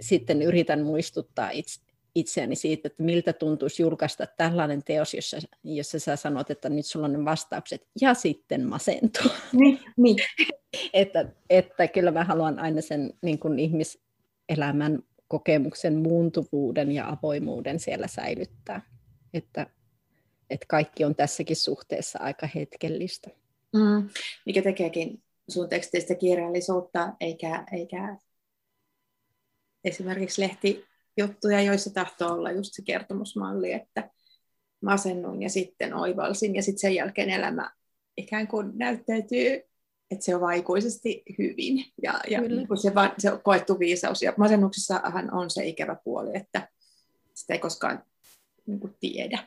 [0.00, 1.80] sitten yritän muistuttaa itse,
[2.14, 7.06] itseäni siitä, että miltä tuntuisi julkaista tällainen teos, jossa, jossa sä sanot, että nyt sulla
[7.06, 9.32] on ne vastaukset, ja sitten masentua.
[9.52, 10.16] Niin, niin.
[10.92, 18.06] että, että kyllä mä haluan aina sen niin kuin ihmiselämän kokemuksen muuntuvuuden ja avoimuuden siellä
[18.06, 18.82] säilyttää.
[19.34, 19.66] Että,
[20.50, 23.30] että kaikki on tässäkin suhteessa aika hetkellistä.
[23.72, 24.08] Mm,
[24.46, 28.16] mikä tekeekin sun teksteistä kirjallisuutta, eikä, eikä
[29.86, 30.84] esimerkiksi lehti
[31.16, 34.10] juttuja, joissa tahtoo olla just se kertomusmalli, että
[34.82, 37.70] masennuin ja sitten oivalsin ja sitten sen jälkeen elämä
[38.16, 39.62] ikään kuin näyttäytyy,
[40.10, 44.22] että se on vaikuisesti hyvin ja, ja niin se, va, se on koettu viisaus.
[44.22, 46.68] Ja masennuksessahan on se ikävä puoli, että
[47.34, 48.04] sitä ei koskaan
[48.66, 49.38] niin kuin tiedä.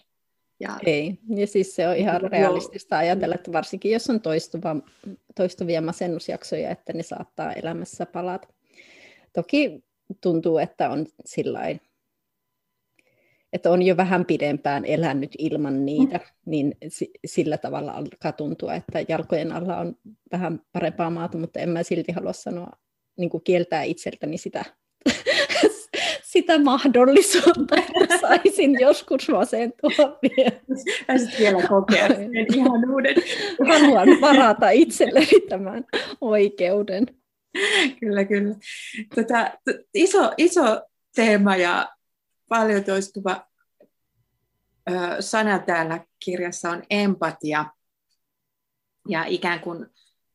[0.60, 4.76] Ja, ei, ja siis se on ihan realistista ajatella, että varsinkin jos on toistuva,
[5.36, 8.48] toistuvia masennusjaksoja, että ne saattaa elämässä palata.
[9.34, 9.84] Toki
[10.22, 11.82] tuntuu, että on sillain,
[13.54, 16.24] että on jo vähän pidempään elänyt ilman niitä, mm.
[16.46, 16.78] niin
[17.26, 19.96] sillä tavalla alkaa tuntua, että jalkojen alla on
[20.32, 22.72] vähän parempaa maata, mutta en mä silti halua sanoa,
[23.18, 24.66] niin kuin kieltää itseltäni sitä,
[26.34, 30.52] sitä mahdollisuutta, että saisin joskus masentua vielä.
[31.08, 32.08] Pääsit vielä kokea
[32.56, 33.16] ihan uuden.
[33.68, 35.86] Haluan varata itselleni tämän
[36.22, 37.06] oikeuden.
[38.00, 38.56] kyllä, kyllä.
[39.16, 39.52] Tota,
[39.94, 40.82] iso, iso
[41.16, 41.90] teema ja
[42.50, 43.48] paljon toistuva
[44.90, 47.66] ö, sana täällä kirjassa on empatia
[49.10, 49.86] ja ikään kuin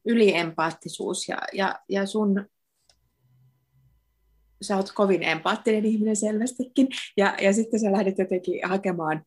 [0.04, 1.28] yliempaattisuus.
[1.28, 2.48] Ja, ja, ja sun,
[4.62, 9.24] sä oot kovin empaattinen ihminen selvästikin, ja, ja sitten sä lähdet jotenkin hakemaan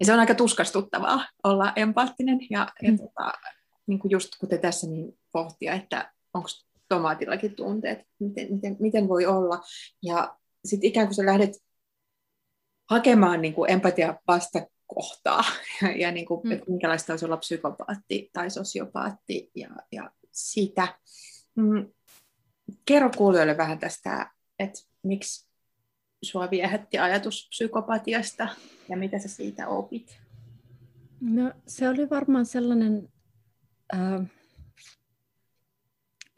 [0.00, 2.88] ja se on aika tuskastuttavaa olla empaattinen ja, mm.
[2.88, 3.32] ja tota,
[3.86, 6.48] niin kuin just kuten tässä, niin pohtia, että onko
[6.88, 9.60] tomaatillakin tunteet, miten, miten, miten voi olla.
[10.02, 11.50] Ja sitten ikään kuin sä lähdet
[12.90, 15.44] hakemaan niin kuin empatia vastakohtaa
[15.82, 16.52] ja, ja niin kuin, mm.
[16.52, 20.98] että minkälaista olisi olla psykopaatti tai sosiopaatti ja, ja sitä.
[21.54, 21.92] Mm,
[22.84, 25.50] kerro kuulijoille vähän tästä, että miksi
[26.22, 28.48] sua viehätti ajatus psykopatiasta
[28.88, 30.20] ja mitä sä siitä opit?
[31.20, 33.08] No se oli varmaan sellainen
[33.94, 34.26] äh,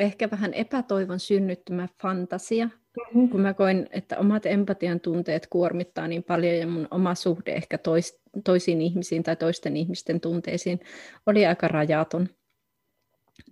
[0.03, 3.29] ehkä vähän epätoivon synnyttämä fantasia, mm-hmm.
[3.29, 7.79] kun mä koin, että omat empatian tunteet kuormittaa niin paljon ja mun oma suhde ehkä
[7.79, 10.81] tois, toisiin ihmisiin tai toisten ihmisten tunteisiin
[11.27, 12.29] oli aika rajaton.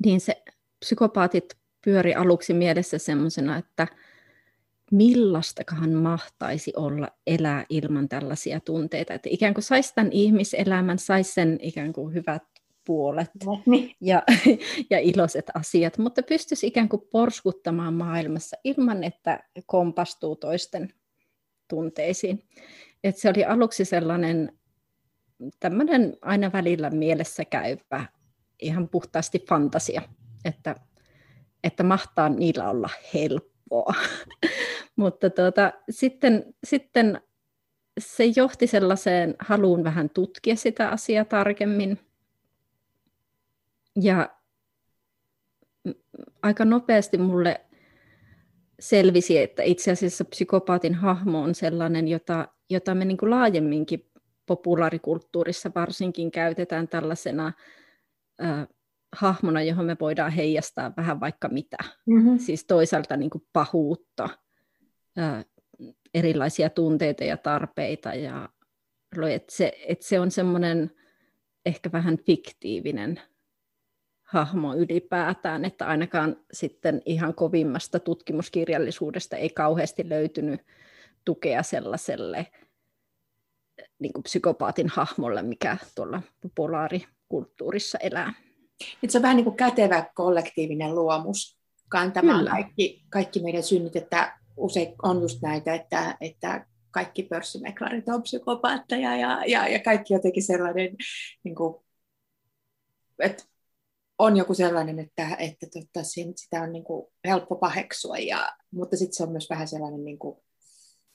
[0.05, 0.43] Niin se
[0.81, 3.87] psykopaatit pyöri aluksi mielessä semmoisena, että
[4.91, 9.15] millaistakaan mahtaisi olla elää ilman tällaisia tunteita.
[9.15, 12.43] Että ikään kuin saisi tämän ihmiselämän, saisi sen ikään kuin hyvät
[12.91, 13.31] puolet
[13.67, 13.97] niin.
[14.01, 14.23] ja,
[14.91, 20.93] ja iloiset asiat, mutta pystyisi ikään kuin porskuttamaan maailmassa ilman, että kompastuu toisten
[21.69, 22.49] tunteisiin.
[23.05, 24.59] Et se oli aluksi sellainen
[25.61, 28.07] tämmöinen aina välillä mielessä käyvä
[28.63, 30.03] ihan puhtaasti fantasia,
[30.45, 30.75] että,
[31.65, 33.95] että mahtaa niillä olla helppoa.
[34.97, 37.21] Mutta tuota, sitten, sitten
[37.99, 41.99] se johti sellaiseen haluun vähän tutkia sitä asiaa tarkemmin.
[43.97, 44.37] Ja
[46.43, 47.61] aika nopeasti mulle
[48.81, 54.11] selvisi, että itse asiassa psykopaatin hahmo on sellainen, jota, jota me niin kuin laajemminkin
[54.47, 57.53] populaarikulttuurissa varsinkin käytetään tällaisena
[58.43, 58.69] äh,
[59.17, 61.77] hahmona, johon me voidaan heijastaa vähän vaikka mitä.
[62.07, 62.39] Mm-hmm.
[62.39, 64.29] Siis toisaalta niin kuin pahuutta,
[65.19, 65.45] äh,
[66.15, 68.15] erilaisia tunteita ja tarpeita.
[68.15, 68.49] Ja,
[69.31, 70.91] että se, että se on semmoinen
[71.67, 73.21] ehkä vähän fiktiivinen
[74.31, 80.61] hahmo ylipäätään, että ainakaan sitten ihan kovimmasta tutkimuskirjallisuudesta ei kauheasti löytynyt
[81.25, 82.47] tukea sellaiselle
[83.99, 88.35] niin kuin psykopaatin hahmolle, mikä tuolla populaarikulttuurissa elää.
[89.09, 94.95] se on vähän niin kuin kätevä kollektiivinen luomus kantamaan kaikki, kaikki meidän synnit, että usein
[95.03, 100.97] on just näitä, että, että kaikki pörssimeklarit on psykopaatteja ja, ja, ja kaikki jotenkin sellainen,
[101.45, 101.85] niin kuin,
[103.19, 103.45] että
[104.21, 109.15] on joku sellainen, että, että tota, sitä on niin kuin helppo paheksua, ja, mutta sitten
[109.15, 110.39] se on myös vähän sellainen niin kuin,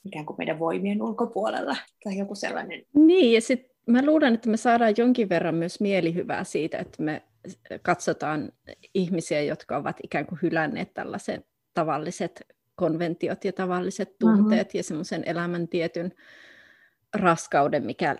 [0.04, 2.82] ikään kuin meidän voimien ulkopuolella tai joku sellainen.
[2.94, 7.22] Niin, ja sitten mä luulen, että me saadaan jonkin verran myös mielihyvää siitä, että me
[7.82, 8.52] katsotaan
[8.94, 14.78] ihmisiä, jotka ovat ikään kuin hylänneet tällaisen tavalliset konventiot ja tavalliset tunteet mm-hmm.
[14.78, 16.12] ja semmoisen elämän tietyn
[17.14, 18.16] raskauden, mikä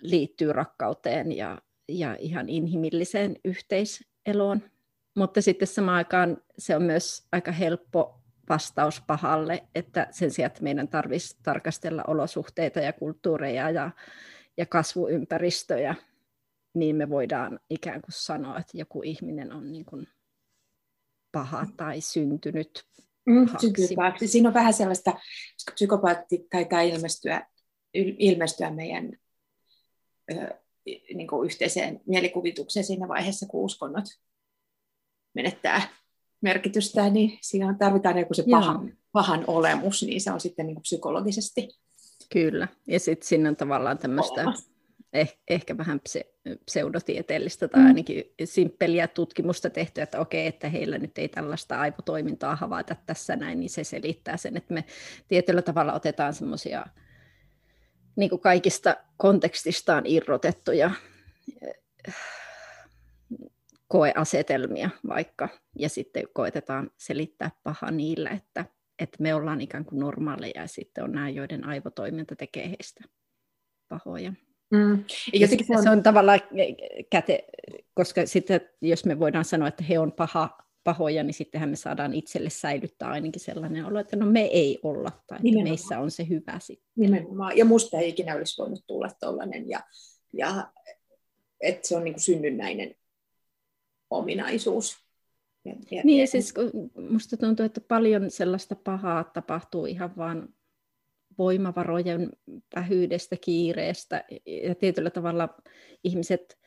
[0.00, 4.62] liittyy rakkauteen ja, ja ihan inhimilliseen yhteiseloon.
[5.16, 10.62] Mutta sitten samaan aikaan se on myös aika helppo vastaus pahalle, että sen sijaan, että
[10.62, 13.90] meidän tarvitsisi tarkastella olosuhteita ja kulttuureja ja,
[14.56, 15.94] ja kasvuympäristöjä,
[16.74, 20.08] niin me voidaan ikään kuin sanoa, että joku ihminen on niin kuin
[21.32, 22.84] paha tai syntynyt
[23.26, 23.46] mm,
[23.96, 24.26] pahaksi.
[24.26, 25.12] Siinä on vähän sellaista,
[25.54, 27.46] koska psykopaatti taitaa ilmestyä,
[27.94, 29.12] ilmestyä meidän
[30.32, 30.58] ö,
[31.14, 34.04] niin kuin yhteiseen mielikuvitukseen siinä vaiheessa, kun uskonnot
[35.34, 35.82] menettää
[36.40, 40.82] merkitystään, niin siinä tarvitaan joku se pahan, pahan olemus, niin se on sitten niin kuin
[40.82, 41.68] psykologisesti.
[42.32, 44.44] Kyllä, ja sitten siinä on tavallaan tämmöistä
[45.12, 46.34] eh, ehkä vähän pse,
[46.66, 47.86] pseudotieteellistä tai mm.
[47.86, 53.60] ainakin simppeliä tutkimusta tehty, että okei, että heillä nyt ei tällaista aivotoimintaa havaita tässä näin,
[53.60, 54.84] niin se selittää sen, että me
[55.28, 56.86] tietyllä tavalla otetaan semmoisia
[58.18, 60.90] niin kuin kaikista kontekstistaan irrotettuja
[61.62, 62.14] eh,
[63.88, 68.64] koeasetelmia vaikka, ja sitten koetetaan selittää paha niillä, että,
[68.98, 73.04] että me ollaan ikään kuin normaaleja, ja sitten on nämä, joiden aivotoiminta tekee heistä
[73.88, 74.32] pahoja.
[74.70, 75.04] Mm.
[75.32, 75.82] Ja se, on...
[75.82, 76.40] se on tavallaan
[77.10, 77.44] käte,
[77.94, 82.14] koska sitten jos me voidaan sanoa, että he on paha, pahoja, niin sittenhän me saadaan
[82.14, 86.28] itselle säilyttää ainakin sellainen olo, että no me ei olla, tai että meissä on se
[86.28, 86.88] hyvä sitten.
[86.96, 89.80] Nimenomaan, ja musta ei ikinä olisi voinut tulla tuollainen, ja,
[90.32, 90.72] ja
[91.60, 92.94] että se on niin kuin synnynnäinen
[94.10, 94.96] ominaisuus.
[95.64, 96.54] Ja, ja, niin, ja siis
[97.10, 100.48] musta tuntuu, että paljon sellaista pahaa tapahtuu ihan vaan
[101.38, 102.30] voimavarojen
[102.76, 105.48] vähyydestä, kiireestä, ja tietyllä tavalla
[106.04, 106.58] ihmiset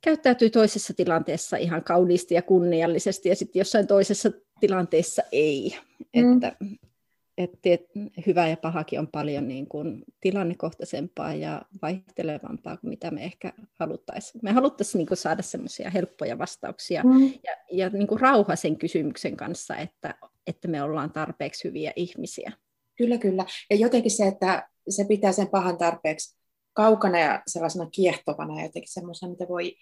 [0.00, 5.76] käyttäytyy toisessa tilanteessa ihan kauniisti ja kunniallisesti, ja sitten jossain toisessa tilanteessa ei.
[6.16, 6.32] Mm.
[6.32, 6.52] Että,
[7.38, 7.68] että
[8.26, 14.40] hyvä ja pahakin on paljon niin kuin tilannekohtaisempaa ja vaihtelevampaa kuin mitä me ehkä haluttaisiin.
[14.42, 17.24] Me haluttaisiin niin kuin saada semmoisia helppoja vastauksia mm.
[17.24, 20.14] ja, ja niin kuin rauha sen kysymyksen kanssa, että,
[20.46, 22.52] että me ollaan tarpeeksi hyviä ihmisiä.
[22.96, 23.44] Kyllä, kyllä.
[23.70, 26.37] Ja jotenkin se, että se pitää sen pahan tarpeeksi
[26.78, 29.76] kaukana ja sellaisena kiehtovana ja jotenkin semmoisena, mitä voi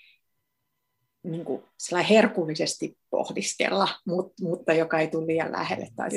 [1.23, 1.63] niin kuin,
[2.09, 5.89] herkullisesti pohdiskella, mutta, mutta joka ei tule liian lähelle.
[5.97, 6.09] Tai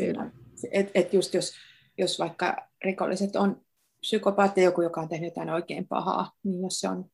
[0.72, 1.54] et, et just jos,
[1.98, 3.62] jos vaikka rikolliset on
[4.00, 7.06] psykopaatti, joku, joka on tehnyt jotain oikein pahaa, niin jos se on,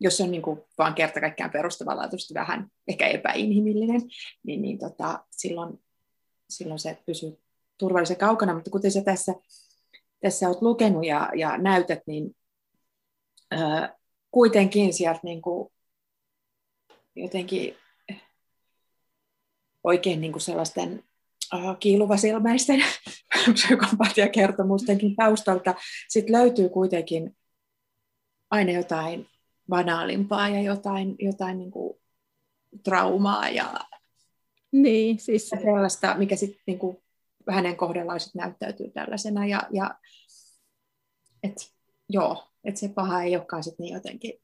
[0.00, 4.02] jos se on niin kuin vaan kerta kaikkiaan perustavanlaatuisesti vähän ehkä epäinhimillinen,
[4.42, 5.80] niin, niin tota, silloin,
[6.50, 7.38] silloin se pysyy
[7.78, 9.34] turvallisen kaukana, mutta kuten sä tässä,
[10.20, 12.37] tässä olet lukenut ja, ja näytät, niin
[14.30, 15.68] kuitenkin sieltä niin kuin
[17.16, 17.76] jotenkin
[19.84, 21.04] oikein niin kuin sellaisten
[21.80, 22.84] kiiluvasilmäisten
[23.54, 25.74] psykopatiakertomustenkin taustalta
[26.08, 27.36] sit löytyy kuitenkin
[28.50, 29.26] aina jotain
[29.68, 32.00] banaalimpaa ja jotain, jotain niin kuin
[32.84, 33.74] traumaa ja
[34.72, 35.48] niin, siis...
[35.48, 36.96] sellaista, mikä sitten niin kuin
[37.50, 39.46] hänen kohdallaan sit näyttäytyy tällaisena.
[39.46, 39.94] Ja, ja
[41.42, 41.72] et,
[42.08, 44.40] joo, että se paha ei olekaan sit niin jotenkin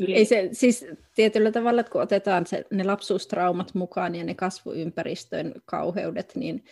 [0.00, 0.14] Yli.
[0.14, 5.54] Ei se, siis tietyllä tavalla, että kun otetaan se, ne lapsuustraumat mukaan ja ne kasvuympäristön
[5.64, 6.64] kauheudet, niin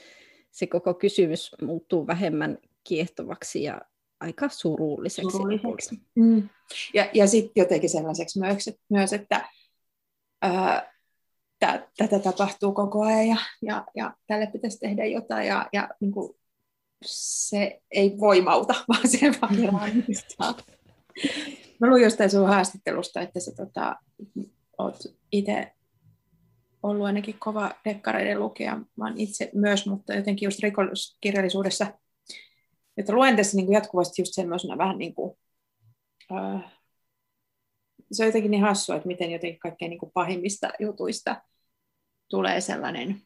[0.51, 3.81] se koko kysymys muuttuu vähemmän kiehtovaksi ja
[4.21, 5.31] aika surulliseksi.
[5.31, 6.01] surulliseksi.
[6.15, 6.49] Mm.
[6.95, 9.49] Ja, ja sitten jotenkin sellaiseksi myös, että, myös, että
[10.43, 10.93] ää,
[11.59, 16.13] tä, tätä tapahtuu koko ajan ja, ja, ja tälle pitäisi tehdä jotain ja, ja niin
[16.13, 16.35] kuin,
[17.05, 19.55] se ei voimauta, vaan se vaan
[21.81, 23.97] Mä luin jostain sun haastattelusta, että sä tota,
[24.79, 24.97] oot
[25.33, 25.73] itse
[26.83, 28.77] ollut ainakin kova dekkareiden lukija.
[28.97, 31.87] Mä oon itse myös, mutta jotenkin just rikolliskirjallisuudessa,
[32.97, 35.39] että luen tässä niin kuin jatkuvasti just semmoisena vähän niin kuin,
[36.33, 36.73] äh,
[38.13, 41.43] se on jotenkin niin hassua, että miten jotenkin kaikkein niin kuin pahimmista jutuista
[42.29, 43.23] tulee sellainen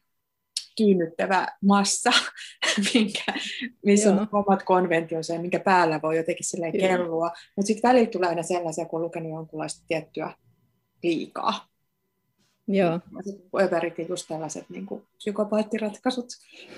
[0.75, 2.11] tyynnyttävä massa,
[2.93, 3.33] minkä,
[3.85, 4.19] missä Joo.
[4.19, 7.31] on omat konventionsa ja minkä päällä voi jotenkin silleen kellua.
[7.55, 10.33] Mutta sitten välillä tulee aina sellaisia, kun on lukenut jonkunlaista tiettyä
[11.03, 11.67] liikaa.
[12.67, 12.99] Joo.
[13.61, 16.25] Överit just tällaiset niin kuin psykopaattiratkaisut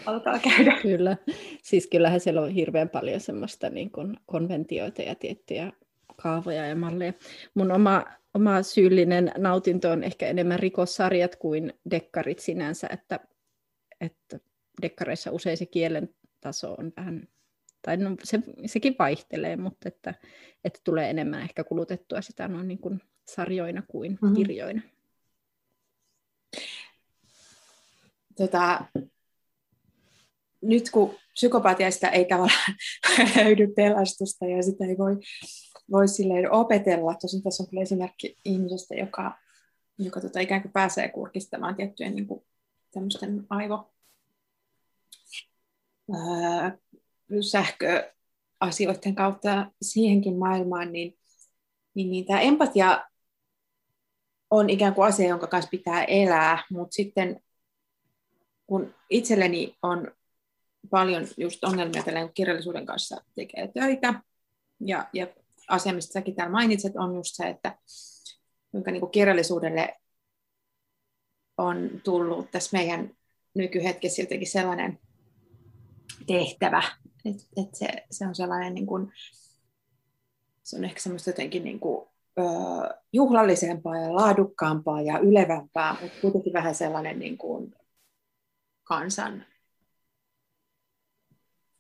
[0.06, 0.78] alkaa käydä.
[0.82, 1.18] Kyllä.
[1.64, 5.72] Siis kyllähän siellä on hirveän paljon semmoista niin kuin konventioita ja tiettyjä
[6.16, 7.14] kaavoja ja malleja.
[7.54, 13.20] Mun oma, oma syyllinen nautinto on ehkä enemmän rikossarjat kuin dekkarit sinänsä, että
[14.02, 14.40] että
[14.82, 16.10] dekkareissa usein se kielen
[16.42, 17.28] taso on vähän,
[17.82, 20.14] tai no, se, sekin vaihtelee, mutta että,
[20.64, 24.36] että tulee enemmän ehkä kulutettua sitä noin niin kuin sarjoina kuin mm-hmm.
[24.36, 24.82] kirjoina.
[28.38, 28.86] Tota,
[30.62, 32.76] nyt kun psykopatiasta ei tavallaan
[33.36, 35.16] löydy pelastusta ja sitä ei voi,
[35.92, 39.38] voi silleen opetella, tosin tässä on kyllä esimerkki ihmisestä, joka,
[40.00, 42.44] joka tota ikään kuin pääsee kurkistamaan tiettyjä niin kuin
[42.98, 43.94] tämmöisten aivo
[47.52, 51.18] sähköasioiden kautta siihenkin maailmaan, niin,
[51.94, 53.06] niin, niin tämä empatia
[54.50, 57.42] on ikään kuin asia, jonka kanssa pitää elää, mutta sitten
[58.68, 60.12] kun itselleni on
[60.90, 64.22] paljon just ongelmia tällä kirjallisuuden kanssa tekee töitä,
[64.80, 65.28] ja, ja
[65.68, 67.78] asia, mistä säkin täällä mainitset, on just se, että
[68.72, 69.96] kuinka niin kirjallisuudelle
[71.58, 73.12] on tullut tässä meidän
[73.56, 75.00] nykyhetkessä jotenkin sellainen
[76.28, 76.84] tehtävä,
[77.26, 79.12] että et se, se on sellainen niin kuin,
[80.64, 82.08] se on ehkä semmoista jotenkin niin kuin,
[82.40, 82.44] ö,
[83.14, 87.76] juhlallisempaa ja laadukkaampaa ja ylevämpää, mutta kuitenkin vähän sellainen niin kuin
[88.84, 89.46] kansan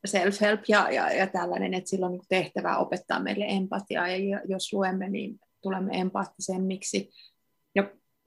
[0.07, 4.73] self-help ja, ja, ja tällainen, että sillä on niin tehtävä opettaa meille empatiaa ja jos
[4.73, 7.09] luemme, niin tulemme empaattisemmiksi.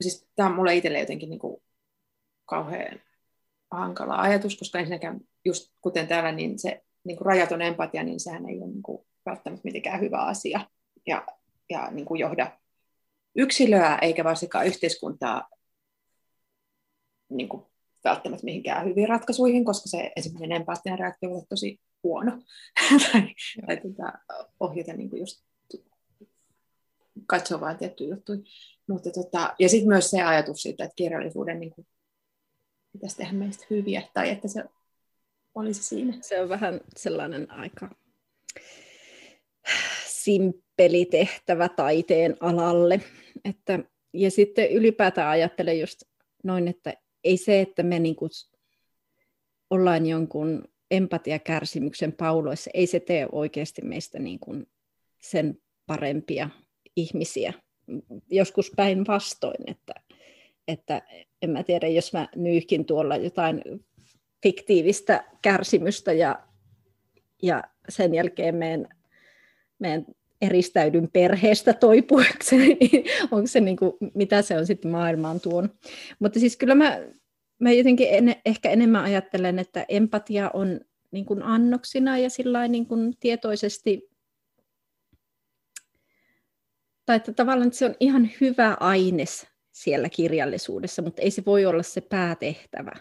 [0.01, 1.63] Siis tämä on mulle itselle jotenkin niin kuin
[2.45, 3.01] kauhean
[3.71, 8.49] hankala ajatus, koska ensinnäkään just kuten täällä, niin se niin kuin rajaton empatia, niin sehän
[8.49, 10.67] ei ole niin kuin välttämättä mitenkään hyvä asia
[11.07, 11.25] ja,
[11.69, 12.57] ja niin kuin johda
[13.35, 15.49] yksilöä eikä varsinkaan yhteiskuntaa
[17.29, 17.63] niin kuin
[18.03, 22.31] välttämättä mihinkään hyviin ratkaisuihin, koska se ensimmäinen empaattinen reaktio on tosi huono.
[23.11, 23.35] Tai,
[23.65, 24.13] tai tuota,
[24.59, 25.43] ohjata niin kuin just
[27.27, 28.39] katsoa vain tiettyjä juttuja.
[28.87, 31.87] Mutta tota, ja sitten myös se ajatus siitä, että kirjallisuuden niin kuin,
[32.91, 34.63] pitäisi tehdä meistä hyviä, tai että se
[35.55, 36.17] olisi siinä.
[36.21, 37.89] Se on vähän sellainen aika
[40.07, 43.01] simppeli tehtävä taiteen alalle.
[43.45, 43.79] Että,
[44.13, 46.03] ja sitten ylipäätään ajattelen just
[46.43, 48.31] noin, että ei se, että me niin kuin
[49.69, 54.67] ollaan jonkun empatiakärsimyksen pauloissa, ei se tee oikeasti meistä niin kuin
[55.21, 56.49] sen parempia
[56.95, 57.53] ihmisiä.
[58.29, 59.93] Joskus päinvastoin, että,
[60.67, 61.01] että
[61.41, 63.61] en mä tiedä, jos mä nyyhkin tuolla jotain
[64.43, 66.39] fiktiivistä kärsimystä ja,
[67.43, 68.87] ja sen jälkeen meidän,
[69.79, 70.05] meidän
[70.41, 75.69] eristäydyn perheestä toipuakseni, niin onko se niin kuin, mitä se on sitten maailmaan tuon.
[76.19, 76.99] Mutta siis kyllä mä,
[77.59, 80.79] mä jotenkin en, ehkä enemmän ajattelen, että empatia on
[81.11, 82.29] niin kuin annoksina ja
[82.67, 84.10] niin kuin tietoisesti,
[87.05, 91.65] tai että tavallaan että se on ihan hyvä aines siellä kirjallisuudessa, mutta ei se voi
[91.65, 92.91] olla se päätehtävä.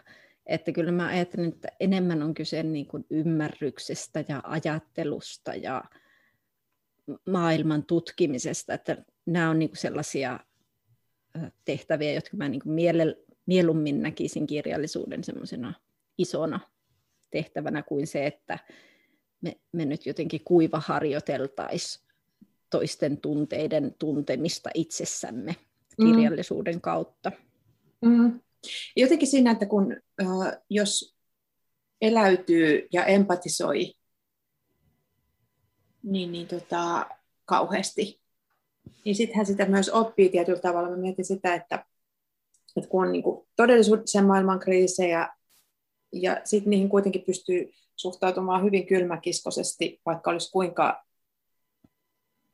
[0.46, 5.84] Että kyllä mä ajattelen, että enemmän on kyse niin kuin ymmärryksestä ja ajattelusta ja
[7.26, 10.40] maailman tutkimisesta, että nämä on niin kuin sellaisia
[11.64, 12.76] tehtäviä, jotka mä niin kuin
[13.46, 15.74] mieluummin näkisin kirjallisuuden semmoisena
[16.18, 16.61] isona
[17.30, 18.59] tehtävänä kuin se, että
[19.40, 22.09] me, me nyt jotenkin kuiva harjoiteltaisiin
[22.71, 25.57] toisten tunteiden tuntemista itsessämme
[25.99, 26.07] mm.
[26.07, 26.81] kirjallisuuden mm.
[26.81, 27.33] kautta.
[28.05, 28.41] Mm.
[28.97, 31.16] Jotenkin siinä, että kun äh, jos
[32.01, 33.95] eläytyy ja empatisoi
[36.03, 37.07] niin, niin tota,
[37.45, 38.21] kauheasti
[39.05, 40.91] Niin sittenhän sitä myös oppii tietyllä tavalla.
[40.91, 41.85] Mä mietin sitä, että,
[42.77, 45.29] että kun on niin kuin todellisuuden maailman kriisejä
[46.12, 51.05] ja sitten niihin kuitenkin pystyy suhtautumaan hyvin kylmäkiskoisesti, vaikka olisi kuinka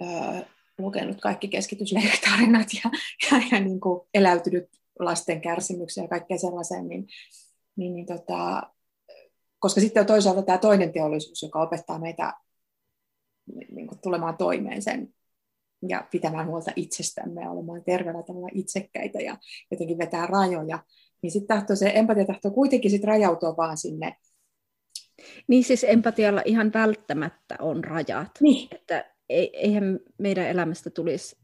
[0.02, 0.42] öö,
[0.78, 2.90] lukenut kaikki keskitysleiritarinat ja,
[3.30, 4.68] ja, ja niin kuin eläytynyt
[4.98, 7.06] lasten kärsimyksiä ja kaikkea sellaiseen, niin,
[7.76, 8.62] niin, niin tota,
[9.58, 12.32] koska sitten on toisaalta tämä toinen teollisuus, joka opettaa meitä
[13.70, 15.14] niin kuin tulemaan toimeen sen
[15.88, 19.36] ja pitämään huolta itsestämme ja olemaan terveellä tavalla itsekkäitä ja
[19.70, 20.84] jotenkin vetää rajoja,
[21.22, 24.16] niin sitten tahtoo se empatia tahtoo kuitenkin sit rajautua vaan sinne.
[25.48, 28.30] Niin siis empatialla ihan välttämättä on rajat.
[28.40, 28.68] Niin.
[28.74, 31.36] Että eihän meidän elämästä tulisi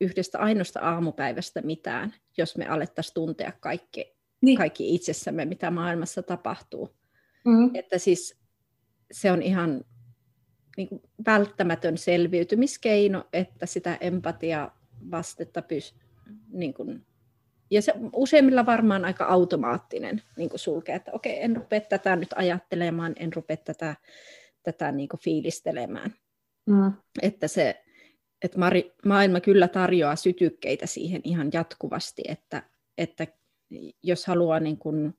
[0.00, 4.58] yhdestä ainoasta aamupäivästä mitään, jos me alettaisiin tuntea kaikki, niin.
[4.58, 6.96] kaikki itsessämme, mitä maailmassa tapahtuu.
[7.44, 7.70] Mm.
[7.74, 8.38] Että siis
[9.12, 9.84] se on ihan
[10.76, 14.70] niin kuin välttämätön selviytymiskeino, että sitä empatia
[15.10, 16.06] vastetta pystyy
[16.52, 17.06] niin kuin,
[17.70, 22.28] ja se useimmilla varmaan aika automaattinen niin kuin sulkee, että okei, en rupea tätä nyt
[22.36, 23.96] ajattelemaan, en rupea tätä,
[24.62, 26.14] tätä niin kuin fiilistelemään.
[26.66, 26.92] Mm.
[27.22, 27.84] Että se,
[28.42, 28.58] että
[29.04, 32.62] maailma kyllä tarjoaa sytykkeitä siihen ihan jatkuvasti, että,
[32.98, 33.26] että
[34.02, 35.14] jos haluaa niin kuin,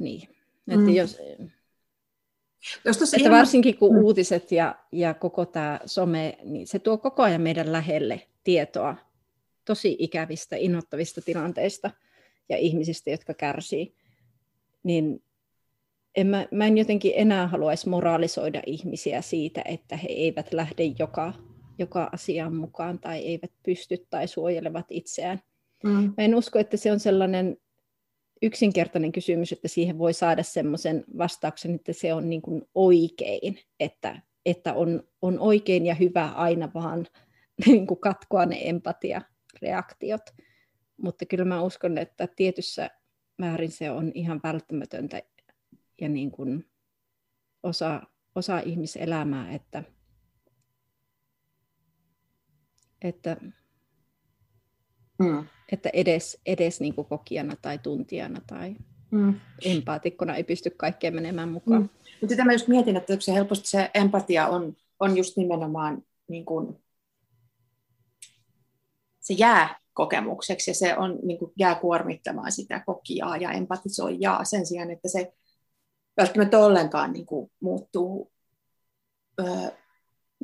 [0.00, 0.28] niin,
[0.68, 0.94] että mm.
[0.94, 1.18] jos,
[2.84, 4.02] jos että varsinkin kun mm.
[4.02, 8.96] uutiset ja, ja koko tämä some, niin se tuo koko ajan meidän lähelle tietoa
[9.64, 11.90] tosi ikävistä, innoittavista tilanteista
[12.48, 13.94] ja ihmisistä, jotka kärsii,
[14.82, 15.22] niin
[16.16, 21.32] en mä, mä en jotenkin enää haluaisi moraalisoida ihmisiä siitä, että he eivät lähde joka,
[21.78, 25.40] joka asiaan mukaan tai eivät pysty tai suojelevat itseään.
[25.84, 25.90] Mm.
[25.90, 27.56] Mä en usko, että se on sellainen
[28.42, 34.20] yksinkertainen kysymys, että siihen voi saada semmoisen vastauksen, että se on niin kuin oikein, että,
[34.46, 37.06] että on, on oikein ja hyvä aina vaan
[37.66, 40.22] niin kuin katkoa ne empatiareaktiot.
[40.96, 42.90] Mutta kyllä mä uskon, että tietyssä
[43.38, 45.22] määrin se on ihan välttämätöntä
[46.00, 46.70] ja niin kuin
[47.62, 48.02] osa,
[48.34, 49.82] osa ihmiselämää, että,
[53.02, 53.36] että
[55.18, 58.76] mm että edes, edes niin kuin kokijana tai tuntijana tai
[59.10, 59.40] mm.
[59.64, 61.82] empaatikkona ei pysty kaikkeen menemään mukaan.
[61.82, 61.88] Mm.
[62.20, 66.44] Mutta sitä mä just mietin, että se helposti se empatia on, on just nimenomaan niin
[66.44, 66.82] kuin,
[69.20, 74.66] se jää kokemukseksi ja se on, niin kuin, jää kuormittamaan sitä kokijaa ja empatisoijaa sen
[74.66, 75.32] sijaan, että se
[76.16, 78.32] välttämättä ollenkaan niin kuin, muuttuu
[79.40, 79.44] ö,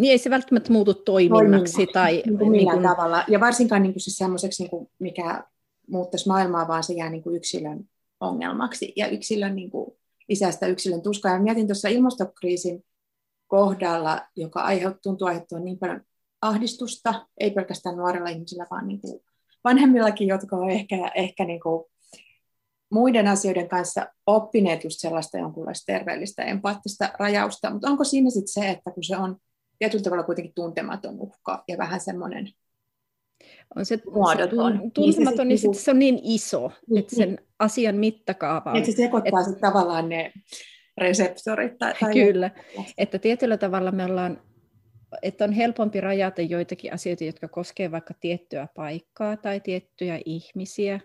[0.00, 1.38] niin ei se välttämättä muutu toiminnaksi.
[1.38, 2.96] Toiminnaksi, tai, niin kuin millään niin kuin...
[2.96, 3.24] tavalla.
[3.28, 5.44] Ja varsinkaan niin kuin siis semmoiseksi, niin kuin, mikä
[5.88, 7.84] muuttaisi maailmaa, vaan se jää niin kuin yksilön
[8.20, 9.90] ongelmaksi ja yksilön niin kuin,
[10.28, 11.32] lisää sitä yksilön tuskaa.
[11.32, 12.84] Ja mietin tuossa ilmastokriisin
[13.46, 16.00] kohdalla, joka aiheut, tuntuu aiheuttavan niin paljon
[16.42, 19.20] ahdistusta, ei pelkästään nuorilla ihmisillä, vaan niin kuin
[19.64, 21.84] vanhemmillakin, jotka ovat ehkä, ehkä niin kuin
[22.96, 28.70] muiden asioiden kanssa oppineet just sellaista jonkunlaista terveellistä empaattista rajausta, mutta onko siinä sitten se,
[28.70, 29.36] että kun se on
[29.78, 32.48] tietyllä tavalla kuitenkin tuntematon uhka ja vähän semmoinen
[33.76, 34.80] on se, muodoton.
[34.84, 37.96] Se tuntematon, niin, se, niin sit se on niin iso, niin, että sen niin, asian
[37.96, 38.76] mittakaava on...
[38.76, 40.32] Että se sekoittaa että, tavallaan ne
[40.98, 41.78] reseptorit.
[41.78, 42.50] Tai, tai kyllä,
[42.98, 44.42] että tietyllä tavalla me ollaan,
[45.22, 51.00] että on helpompi rajata joitakin asioita, jotka koskevat vaikka tiettyä paikkaa tai tiettyjä ihmisiä,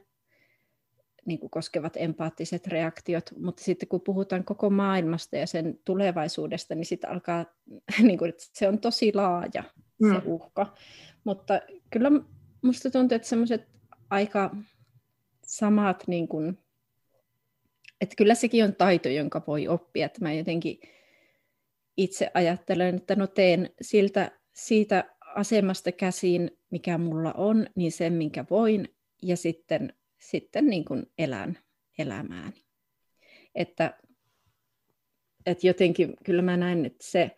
[1.25, 6.85] niin kuin koskevat empaattiset reaktiot, mutta sitten kun puhutaan koko maailmasta ja sen tulevaisuudesta, niin
[6.85, 7.45] sitten alkaa,
[8.07, 9.63] niin kuin, että se on tosi laaja
[10.01, 10.13] mm.
[10.13, 10.73] se uhka.
[11.23, 12.11] Mutta kyllä
[12.61, 13.67] musta tuntuu, että semmoiset
[14.09, 14.55] aika
[15.45, 16.57] samat, niin kuin,
[18.01, 20.79] että kyllä sekin on taito, jonka voi oppia, että mä jotenkin
[21.97, 28.45] itse ajattelen, että no teen siltä, siitä asemasta käsiin, mikä mulla on, niin sen, minkä
[28.49, 31.59] voin, ja sitten sitten niin kuin elän
[31.97, 32.65] elämääni.
[33.55, 33.97] Että,
[35.45, 37.31] että jotenkin kyllä mä näen, että se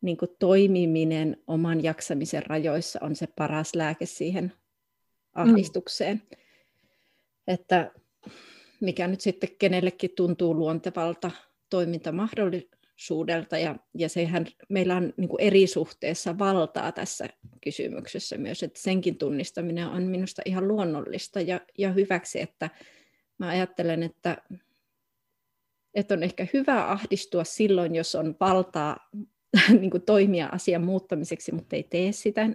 [0.00, 4.52] niin kuin toimiminen oman jaksamisen rajoissa on se paras lääke siihen
[5.34, 6.16] ahdistukseen.
[6.16, 6.38] Mm.
[7.46, 7.90] Että
[8.80, 11.30] mikä nyt sitten kenellekin tuntuu luontevalta
[11.70, 17.28] toimintamahdollisuudelta suudelta ja, ja sehän meillä on niin kuin eri suhteessa valtaa tässä
[17.64, 22.70] kysymyksessä myös, että senkin tunnistaminen on minusta ihan luonnollista ja, ja hyväksi, että
[23.38, 24.36] mä ajattelen, että,
[25.94, 29.10] että on ehkä hyvä ahdistua silloin, jos on valtaa
[29.80, 32.50] niin kuin toimia asian muuttamiseksi, mutta ei tee sitä,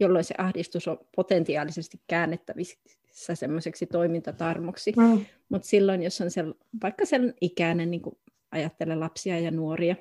[0.00, 4.92] jolloin se ahdistus on potentiaalisesti käännettävissä semmoiseksi toimintatarmoksi.
[4.96, 5.24] Mm.
[5.48, 6.44] Mutta silloin, jos on se,
[6.82, 8.16] vaikka sen ikäinen niin kuin
[8.52, 9.96] ajattele lapsia ja nuoria,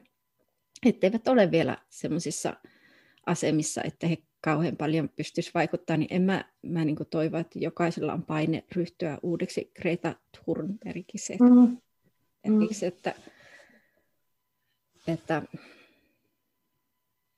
[0.85, 2.53] etteivät ole vielä semmoisissa
[3.25, 8.13] asemissa, että he kauhean paljon pystyisi vaikuttaa, niin en mä, mä niin toivo, että jokaisella
[8.13, 11.37] on paine ryhtyä uudeksi Greta Thunbergiksi.
[11.39, 11.77] Mm.
[12.47, 12.67] Mm.
[12.87, 13.15] Että,
[15.07, 15.41] että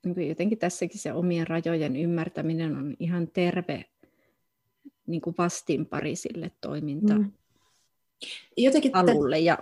[0.05, 3.85] niin jotenkin tässäkin se omien rajojen ymmärtäminen on ihan terve
[5.07, 7.31] niin kuin vastinpari sille toiminta mm.
[8.57, 9.57] Jotenkin alulle ja,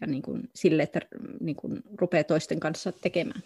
[0.00, 1.00] ja niin kuin sille, että
[1.40, 3.42] niin kuin rupeaa toisten kanssa tekemään.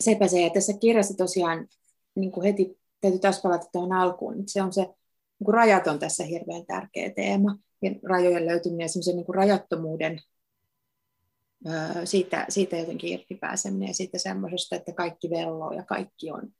[0.00, 1.68] Sepä se, ja tässä kirjassa tosiaan
[2.14, 5.98] niin kuin heti täytyy taas palata tuohon alkuun, se on se niin kuin rajat on
[5.98, 10.20] tässä hirveän tärkeä teema, ja rajojen löytyminen ja semmoisen niin kuin rajattomuuden
[12.04, 16.52] siitä, siitä jotenkin irti pääseminen ja sitten semmoisesta, että kaikki velloo ja kaikki on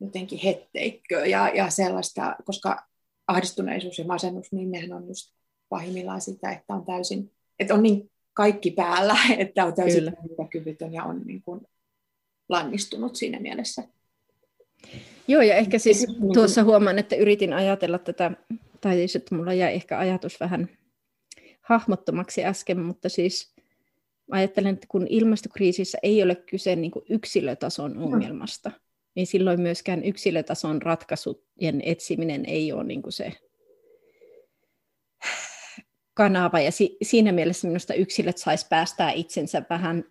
[0.00, 2.86] jotenkin hetteikköä ja, ja sellaista, koska
[3.26, 5.34] ahdistuneisuus ja masennus, niin nehän on just
[5.72, 10.12] pahimmillaan sitä, että on täysin, että on niin kaikki päällä, että on täysin
[10.50, 11.60] kyvytön ja on niin kuin
[12.48, 13.82] lannistunut siinä mielessä.
[15.28, 18.30] Joo, ja ehkä siis niin tuossa huomaan, että yritin ajatella tätä,
[18.80, 20.68] tai siis, että mulla jäi ehkä ajatus vähän
[21.60, 23.54] hahmottomaksi äsken, mutta siis
[24.30, 28.02] ajattelen, että kun ilmastokriisissä ei ole kyse niin kuin yksilötason mm.
[28.02, 28.70] ongelmasta,
[29.14, 33.32] niin silloin myöskään yksilötason ratkaisujen etsiminen ei ole niin kuin se
[36.14, 36.60] kanava.
[36.60, 40.04] Ja si- siinä mielessä minusta yksilöt saisi päästää itsensä vähän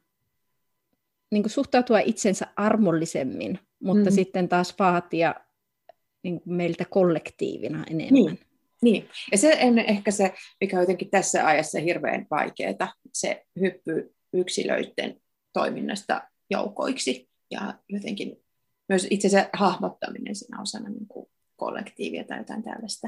[1.32, 4.16] niin kuin suhtautua itsensä armollisemmin, mutta mm.
[4.16, 5.36] sitten taas vaatia
[6.24, 8.14] niin kuin meiltä kollektiivina enemmän.
[8.14, 8.40] Niin.
[8.82, 14.16] Niin, ja se on ehkä se, mikä on jotenkin tässä ajassa hirveän vaikeaa, se hyppy
[14.34, 15.22] yksilöiden
[15.54, 18.38] toiminnasta joukoiksi ja jotenkin
[18.90, 23.08] myös itse se hahmottaminen siinä osana niin kuin kollektiivia tai jotain tällaista.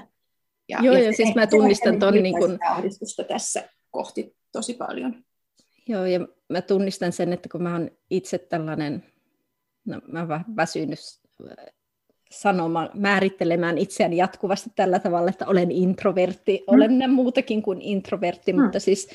[0.69, 5.15] Ja, Joo, ja, ja siis mä tunnistan ton niin ahdistusta tässä kohti tosi paljon.
[5.87, 9.03] Joo, ja mä tunnistan sen, että kun mä oon itse tällainen,
[9.85, 10.99] no mä oon väsynyt
[12.31, 16.57] sanomaan, määrittelemään itseäni jatkuvasti tällä tavalla, että olen introvertti.
[16.57, 16.75] Mm.
[16.75, 18.61] Olen muutakin kuin introvertti, mm.
[18.61, 19.09] mutta siis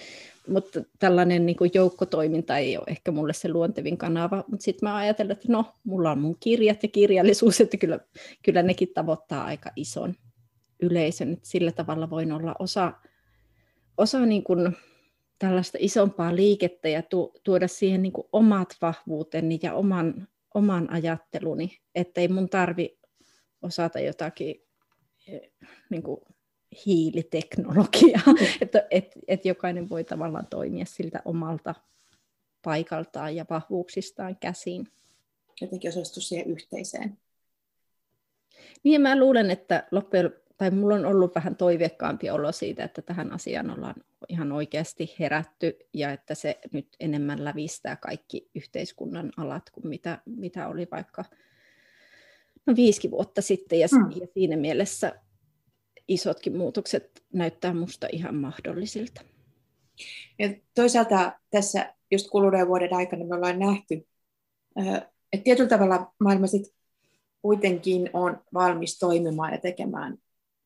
[0.48, 4.44] mutta tällainen niin kuin joukkotoiminta ei ole ehkä mulle se luontevin kanava.
[4.50, 7.98] Mutta sitten mä ajattelen, että no, mulla on mun kirjat ja kirjallisuus, että kyllä,
[8.42, 10.14] kyllä nekin tavoittaa aika ison
[10.80, 11.32] yleisön.
[11.32, 12.92] Että sillä tavalla voin olla osa,
[13.96, 14.76] osa niin kuin
[15.38, 21.78] tällaista isompaa liikettä ja tu, tuoda siihen niin kuin omat vahvuuteni ja oman, oman ajatteluni,
[21.94, 22.98] että ei mun tarvi
[23.62, 24.62] osata jotakin
[25.28, 25.50] eh,
[25.90, 26.20] niin kuin
[26.86, 28.46] hiiliteknologiaa, mm.
[28.60, 31.74] että et, et jokainen voi tavallaan toimia siltä omalta
[32.62, 34.88] paikaltaan ja vahvuuksistaan käsiin.
[35.60, 37.18] Jotenkin osallistus siihen yhteiseen.
[38.82, 43.32] Niin mä luulen, että loppujen, tai mulla on ollut vähän toiveikkaampi olo siitä, että tähän
[43.32, 43.94] asiaan ollaan
[44.28, 50.68] ihan oikeasti herätty ja että se nyt enemmän lävistää kaikki yhteiskunnan alat kuin mitä, mitä
[50.68, 51.24] oli vaikka
[52.66, 53.80] no viisikin vuotta sitten.
[53.80, 54.20] Ja, mm.
[54.20, 55.12] ja siinä mielessä
[56.08, 59.20] isotkin muutokset näyttää musta ihan mahdollisilta.
[60.38, 64.06] Ja toisaalta tässä just kuluneen vuoden aikana me ollaan nähty,
[65.32, 66.74] että tietyllä tavalla maailma sit
[67.42, 70.18] kuitenkin on valmis toimimaan ja tekemään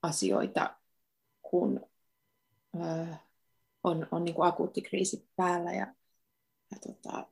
[0.03, 0.77] asioita,
[1.43, 1.87] kun
[3.85, 5.95] on, on niin kuin akuutti kriisi päällä ja,
[6.71, 7.27] ja tota,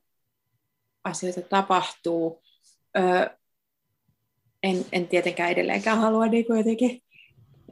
[1.03, 2.43] asioita tapahtuu.
[4.63, 7.01] en, en tietenkään edelleenkään halua niin kuin jotenkin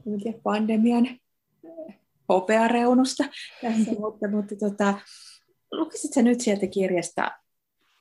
[0.03, 1.19] tiedä, pandemian
[2.29, 3.23] hopeareunusta
[3.61, 4.93] tässä, mutta, mutta tota,
[5.71, 7.31] lukisit sä nyt sieltä kirjasta,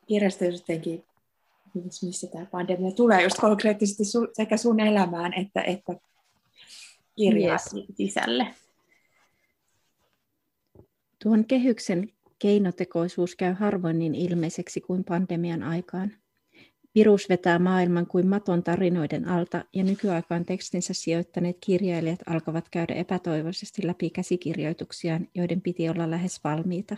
[0.06, 1.04] kirjasta jotenkin,
[2.02, 5.92] missä tämä pandemia tulee just konkreettisesti sekä sun elämään että, että
[7.18, 7.86] kirjaa yes.
[7.94, 8.46] sisälle?
[11.22, 16.12] Tuon kehyksen keinotekoisuus käy harvoin niin ilmeiseksi kuin pandemian aikaan.
[16.94, 23.86] Virus vetää maailman kuin maton tarinoiden alta ja nykyaikaan tekstinsä sijoittaneet kirjailijat alkavat käydä epätoivoisesti
[23.86, 26.96] läpi käsikirjoituksiaan, joiden piti olla lähes valmiita.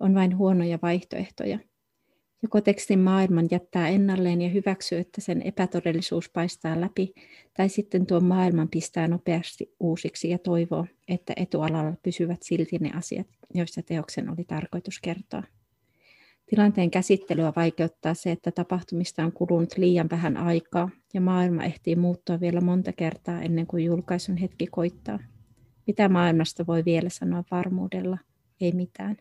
[0.00, 1.58] On vain huonoja vaihtoehtoja.
[2.42, 7.14] Joko tekstin maailman jättää ennalleen ja hyväksyy, että sen epätodellisuus paistaa läpi,
[7.54, 13.26] tai sitten tuo maailman pistää nopeasti uusiksi ja toivoo, että etualalla pysyvät silti ne asiat,
[13.54, 15.42] joista teoksen oli tarkoitus kertoa.
[16.46, 22.40] Tilanteen käsittelyä vaikeuttaa se, että tapahtumista on kulunut liian vähän aikaa ja maailma ehtii muuttua
[22.40, 25.18] vielä monta kertaa ennen kuin julkaisun hetki koittaa.
[25.86, 28.18] Mitä maailmasta voi vielä sanoa varmuudella?
[28.60, 29.16] Ei mitään.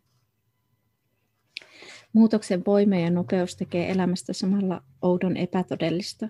[2.13, 6.27] Muutoksen voima ja nopeus tekee elämästä samalla oudon epätodellista.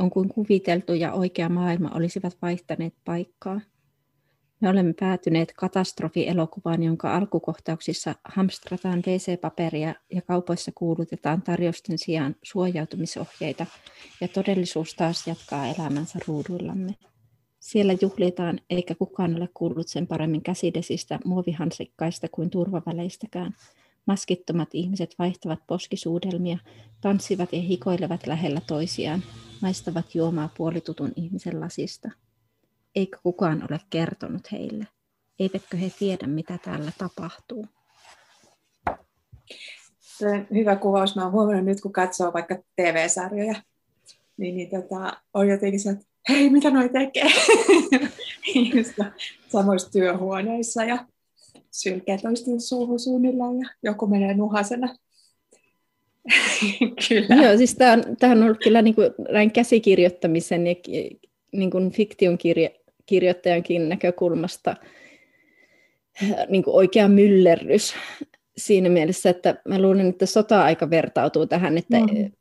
[0.00, 3.60] On kuin kuviteltu ja oikea maailma olisivat vaihtaneet paikkaa.
[4.60, 13.66] Me olemme päätyneet katastrofielokuvaan, jonka alkukohtauksissa hamstrataan WC-paperia ja kaupoissa kuulutetaan tarjosten sijaan suojautumisohjeita,
[14.20, 16.94] ja todellisuus taas jatkaa elämänsä ruuduillamme.
[17.60, 23.54] Siellä juhlitaan, eikä kukaan ole kuullut sen paremmin käsidesistä, muovihansikkaista kuin turvaväleistäkään.
[24.06, 26.58] Maskittomat ihmiset vaihtavat poskisuudelmia,
[27.00, 29.22] tanssivat ja hikoilevat lähellä toisiaan,
[29.62, 32.10] maistavat juomaa puolitutun ihmisen lasista–
[32.94, 34.86] eikä kukaan ole kertonut heille.
[35.38, 37.66] Eivätkö he tiedä, mitä täällä tapahtuu?
[40.54, 41.16] Hyvä kuvaus.
[41.16, 43.62] Mä oon huomannut nyt, kun katsoo vaikka TV-sarjoja,
[44.36, 47.30] niin, niin tota, on jotenkin se, että hei, mitä noi tekee?
[49.52, 51.06] samoissa työhuoneissa ja
[51.74, 54.94] sylkee toisten suuhun suunnilleen ja joku menee nuhasena.
[57.08, 57.44] kyllä.
[57.44, 58.02] Joo, siis tämä on,
[58.32, 60.74] on ollut kyllä niin kuin, näin käsikirjoittamisen ja
[61.52, 62.70] niin kuin fiktion kirja,
[63.06, 64.76] kirjoittajankin näkökulmasta
[66.48, 67.94] niin kuin oikea myllerrys
[68.56, 72.32] siinä mielessä, että mä luulen, että sota-aika vertautuu tähän, että mm.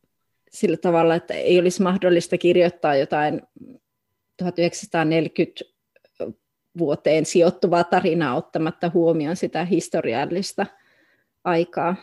[0.52, 3.42] sillä tavalla, että ei olisi mahdollista kirjoittaa jotain
[4.38, 5.73] 1940
[6.78, 10.66] vuoteen sijoittuvaa tarinaa ottamatta huomioon sitä historiallista
[11.44, 11.96] aikaa.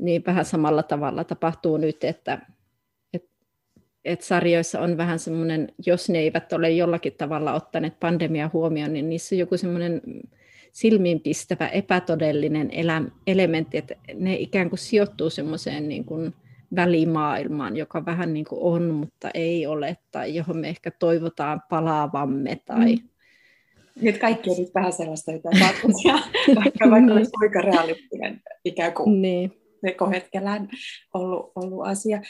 [0.00, 2.38] Niin vähän samalla tavalla tapahtuu nyt, että
[4.04, 9.08] että sarjoissa on vähän semmoinen, jos ne eivät ole jollakin tavalla ottaneet pandemia huomioon, niin
[9.08, 10.02] niissä on joku semmoinen
[10.72, 16.34] silmiinpistävä epätodellinen elä, elementti, että ne ikään kuin sijoittuu semmoiseen niin kuin
[16.76, 22.60] välimaailmaan, joka vähän niin kuin on, mutta ei ole, tai johon me ehkä toivotaan palaavamme.
[22.66, 22.94] Tai...
[22.94, 23.09] Mm.
[23.96, 25.60] Nyt kaikki on nyt vähän sellaista jotain
[26.54, 29.52] vaikka, vaikka olisi kuinka realistinen ikään kuin niin.
[29.86, 30.68] tekohetkellään
[31.14, 32.20] ollut, ollut asia.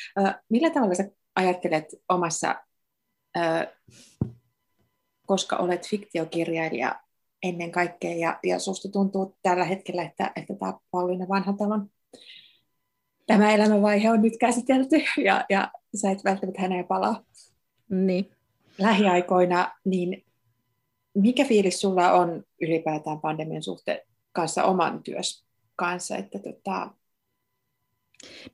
[0.49, 1.05] millä tavalla sä
[1.37, 2.55] ajattelet omassa,
[5.27, 7.01] koska olet fiktiokirjailija
[7.43, 11.91] ennen kaikkea, ja, ja susta tuntuu tällä hetkellä, että, että tämä Pauliina Vanhatalon
[13.27, 17.25] tämä elämänvaihe on nyt käsitelty, ja, ja sä et välttämättä häneen palaa
[17.91, 18.31] niin.
[18.79, 20.25] lähiaikoina, niin
[21.15, 23.99] mikä fiilis sulla on ylipäätään pandemian suhteen
[24.33, 25.45] kanssa oman työs
[25.77, 26.91] kanssa, että tota,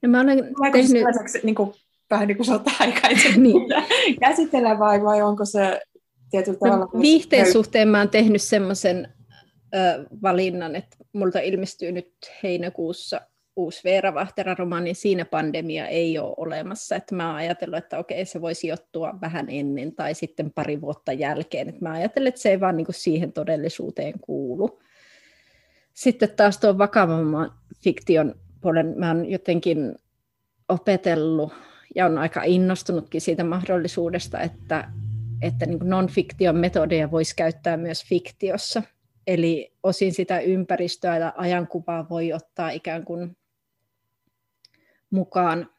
[0.02, 1.04] No mä olen tehnyt...
[1.42, 1.74] Niin kuin
[2.11, 3.62] vähän niin kuin sota-aikaisesti niin.
[4.20, 5.80] käsitellä vai, vai onko se
[6.30, 7.02] tietyllä no, tavalla...
[7.02, 9.09] Viihteen suhteen mä oon tehnyt semmoisen
[10.22, 13.20] valinnan, että multa ilmestyy nyt heinäkuussa
[13.57, 16.96] uusi Veera Vahtera-romaani, niin siinä pandemia ei ole olemassa.
[16.96, 21.12] Että mä oon ajatellut, että okei, se voi sijoittua vähän ennen tai sitten pari vuotta
[21.12, 21.68] jälkeen.
[21.68, 24.80] Että mä ajattelen, että se ei vaan niin kuin siihen todellisuuteen kuulu.
[25.94, 27.52] Sitten taas tuon vakavamman
[27.82, 29.94] fiktion puolen mä oon jotenkin
[30.68, 31.52] opetellut
[31.94, 34.90] ja on aika innostunutkin siitä mahdollisuudesta, että,
[35.42, 38.82] että niin non-fiktion metodeja voisi käyttää myös fiktiossa.
[39.26, 43.36] Eli osin sitä ympäristöä ja ajankuvaa voi ottaa ikään kuin
[45.16, 45.70] mukaan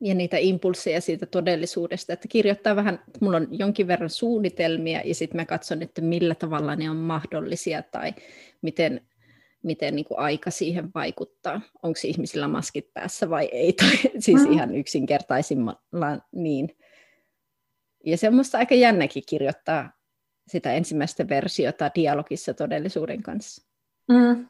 [0.00, 5.14] ja niitä impulseja siitä todellisuudesta, että kirjoittaa vähän, että mulla on jonkin verran suunnitelmia ja
[5.14, 8.14] sitten mä katson, että millä tavalla ne on mahdollisia tai
[8.62, 9.00] miten
[9.62, 11.60] miten niin kuin aika siihen vaikuttaa.
[11.82, 14.52] Onko ihmisillä maskit päässä vai ei, tai siis mm.
[14.52, 16.76] ihan yksinkertaisimmalla niin.
[18.04, 19.92] Ja se on minusta aika jännäkin kirjoittaa
[20.48, 23.66] sitä ensimmäistä versiota dialogissa todellisuuden kanssa.
[24.08, 24.48] Mm.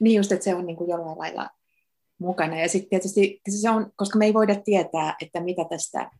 [0.00, 1.50] Niin just, että se on niin kuin jollain lailla
[2.18, 2.60] mukana.
[2.60, 6.10] Ja sitten tietysti se on, koska me ei voida tietää, että mitä tästä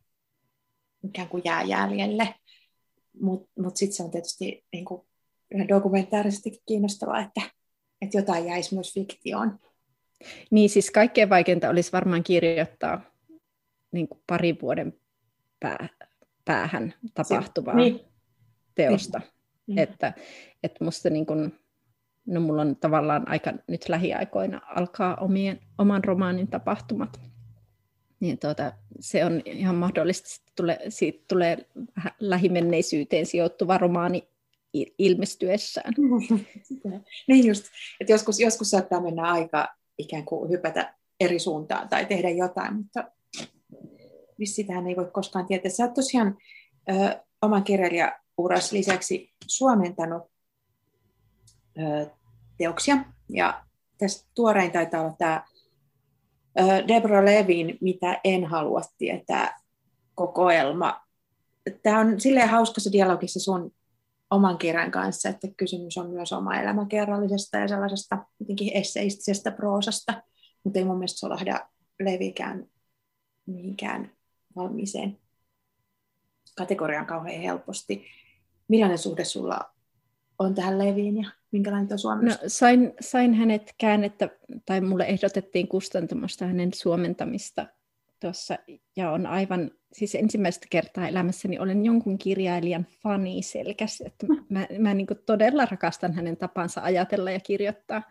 [1.03, 2.35] ikään kuin jää jäljelle.
[3.21, 5.01] Mutta mut, mut sitten se on tietysti niin kuin
[5.69, 7.41] dokumentaarisesti kiinnostavaa, että
[8.01, 9.59] että jotain jäisi myös fiktioon.
[10.51, 13.01] Niin, siis kaikkein vaikeinta olisi varmaan kirjoittaa
[13.91, 14.93] niin kuin parin vuoden
[15.59, 15.89] pää,
[16.45, 17.99] päähän tapahtuvaa niin.
[18.75, 19.21] teosta.
[19.67, 19.79] Niin.
[19.79, 20.13] Että,
[20.63, 21.59] että musta niin kuin,
[22.25, 27.19] no mulla on tavallaan aika nyt lähiaikoina alkaa omien, oman romaanin tapahtumat.
[28.19, 31.57] Niin tuota, se on ihan mahdollista, että tule, siitä tulee
[32.19, 34.27] lähimenneisyyteen sijoittuva romaani
[34.97, 35.93] ilmestyessään.
[37.27, 37.65] niin just,
[37.99, 39.67] että joskus, joskus saattaa mennä aika
[39.97, 43.11] ikään kuin hypätä eri suuntaan tai tehdä jotain, mutta
[44.43, 45.71] sitähän ei voi koskaan tietää.
[45.71, 46.37] Sä oot tosiaan
[46.89, 50.23] ö, oman kirjailijauras lisäksi suomentanut
[52.57, 52.97] teoksia,
[53.29, 53.63] ja
[53.97, 55.43] tässä tuorein taitaa olla tämä
[56.87, 59.59] Deborah Levin, Mitä en halua tietää,
[60.15, 61.01] kokoelma.
[61.83, 63.71] Tämä on silleen hauskassa dialogissa sun
[64.29, 70.23] oman kirjan kanssa, että kysymys on myös oma elämäkerrallisesta ja sellaisesta jotenkin esseistisestä proosasta,
[70.63, 71.69] mutta ei mun mielestä solahda
[71.99, 72.65] levikään
[73.45, 74.11] mihinkään
[74.55, 75.17] valmiiseen
[76.57, 78.05] kategoriaan kauhean helposti.
[78.67, 79.59] Millainen suhde sulla
[80.39, 82.41] on tähän leviin ja minkälainen tuo suomennos?
[82.41, 84.29] No, sain, sain hänet käännettä,
[84.65, 87.65] tai mulle ehdotettiin kustantamosta hänen suomentamista
[88.19, 88.57] tuossa,
[88.95, 94.93] ja on aivan, siis ensimmäistä kertaa elämässäni olen jonkun kirjailijan fani selkäs, että mä, mä
[94.93, 98.03] niin todella rakastan hänen tapansa ajatella ja kirjoittaa.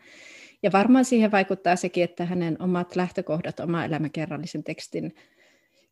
[0.63, 5.15] Ja varmaan siihen vaikuttaa sekin, että hänen omat lähtökohdat oma elämäkerrallisen tekstin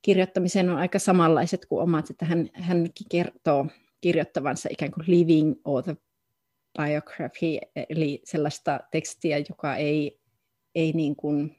[0.02, 3.66] kirjoittamiseen on aika samanlaiset kuin omat, että hän, hänkin kertoo
[4.00, 5.54] kirjoittavansa ikään kuin living
[6.78, 7.58] autobiography,
[7.90, 10.20] eli sellaista tekstiä, joka ei,
[10.74, 11.56] ei niin kuin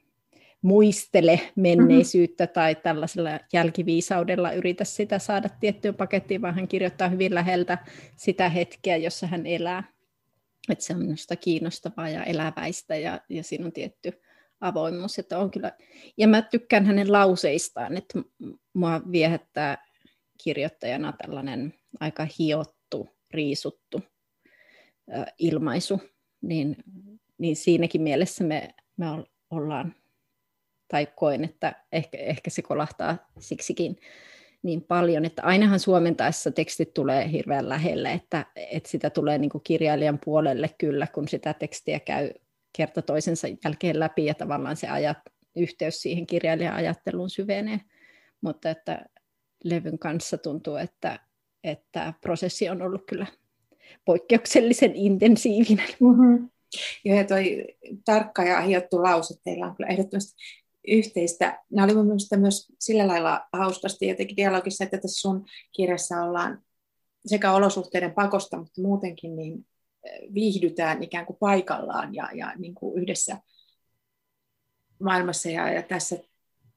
[0.62, 2.52] muistele menneisyyttä mm-hmm.
[2.54, 7.78] tai tällaisella jälkiviisaudella yritä sitä saada tiettyyn pakettiin, vaan hän kirjoittaa hyvin läheltä
[8.16, 9.92] sitä hetkeä, jossa hän elää.
[10.68, 14.20] Että se on minusta kiinnostavaa ja eläväistä ja, ja siinä on tietty
[14.60, 15.18] avoimuus.
[15.18, 15.72] Että on kyllä...
[16.16, 18.18] Ja mä tykkään hänen lauseistaan, että
[18.74, 19.86] mua viehättää
[20.44, 24.02] kirjoittajana tällainen aika hiottu, riisuttu
[25.38, 26.00] ilmaisu,
[26.40, 26.76] niin,
[27.38, 29.06] niin siinäkin mielessä me, me
[29.50, 29.94] ollaan,
[30.88, 33.96] tai koen, että ehkä, ehkä se kolahtaa siksikin
[34.62, 39.64] niin paljon, että ainahan suomentaessa tekstit tulee hirveän lähelle, että, että sitä tulee niin kuin
[39.64, 42.30] kirjailijan puolelle kyllä, kun sitä tekstiä käy
[42.76, 45.18] kerta toisensa jälkeen läpi ja tavallaan se ajat,
[45.56, 47.80] yhteys siihen kirjailijan ajatteluun syvenee,
[48.40, 49.06] mutta että
[49.64, 51.20] levyn kanssa tuntuu, että,
[51.64, 53.26] että prosessi on ollut kyllä
[54.04, 55.88] poikkeuksellisen intensiivinen.
[56.00, 56.50] Mm-hmm.
[57.04, 57.64] Joo, ja toi
[58.04, 60.42] tarkka ja hiottu lause teillä on kyllä ehdottomasti
[60.88, 61.64] yhteistä.
[61.70, 65.44] Nämä oli mielestäni myös sillä lailla hauskasti jotenkin dialogissa, että tässä sun
[65.76, 66.62] kirjassa ollaan
[67.26, 69.66] sekä olosuhteiden pakosta, mutta muutenkin niin
[70.34, 73.38] viihdytään ikään kuin paikallaan ja, ja niin kuin yhdessä
[75.00, 75.50] maailmassa.
[75.50, 76.16] Ja, ja tässä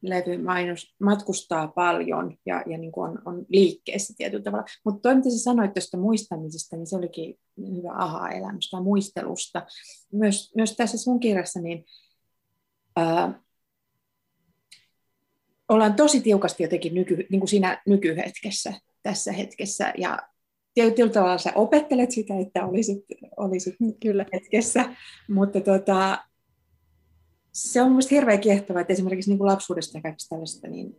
[0.02, 4.66] levy mainos, matkustaa paljon ja, ja niin kuin on, on liikkeessä tietyllä tavalla.
[4.86, 9.66] Mutta toi, mitä sä sanoit tuosta muistamisesta, niin se olikin hyvä aha-elämys tai muistelusta.
[10.14, 11.86] Myös, myös tässä sun kirjassa niin,
[12.96, 13.42] ää,
[15.70, 18.74] ollaan tosi tiukasti jotenkin nyky, niin kuin siinä nykyhetkessä,
[19.04, 19.94] tässä hetkessä.
[19.98, 20.20] Ja
[20.74, 23.06] tietyllä tavalla sä opettelet sitä, että olisit,
[23.38, 24.26] olisit Kyllä.
[24.34, 24.96] hetkessä,
[25.30, 26.18] mutta tota,
[27.54, 30.96] se on mielestäni hirveän kiehtovaa, että esimerkiksi niin kuin lapsuudesta ja kaikista tällaista, niin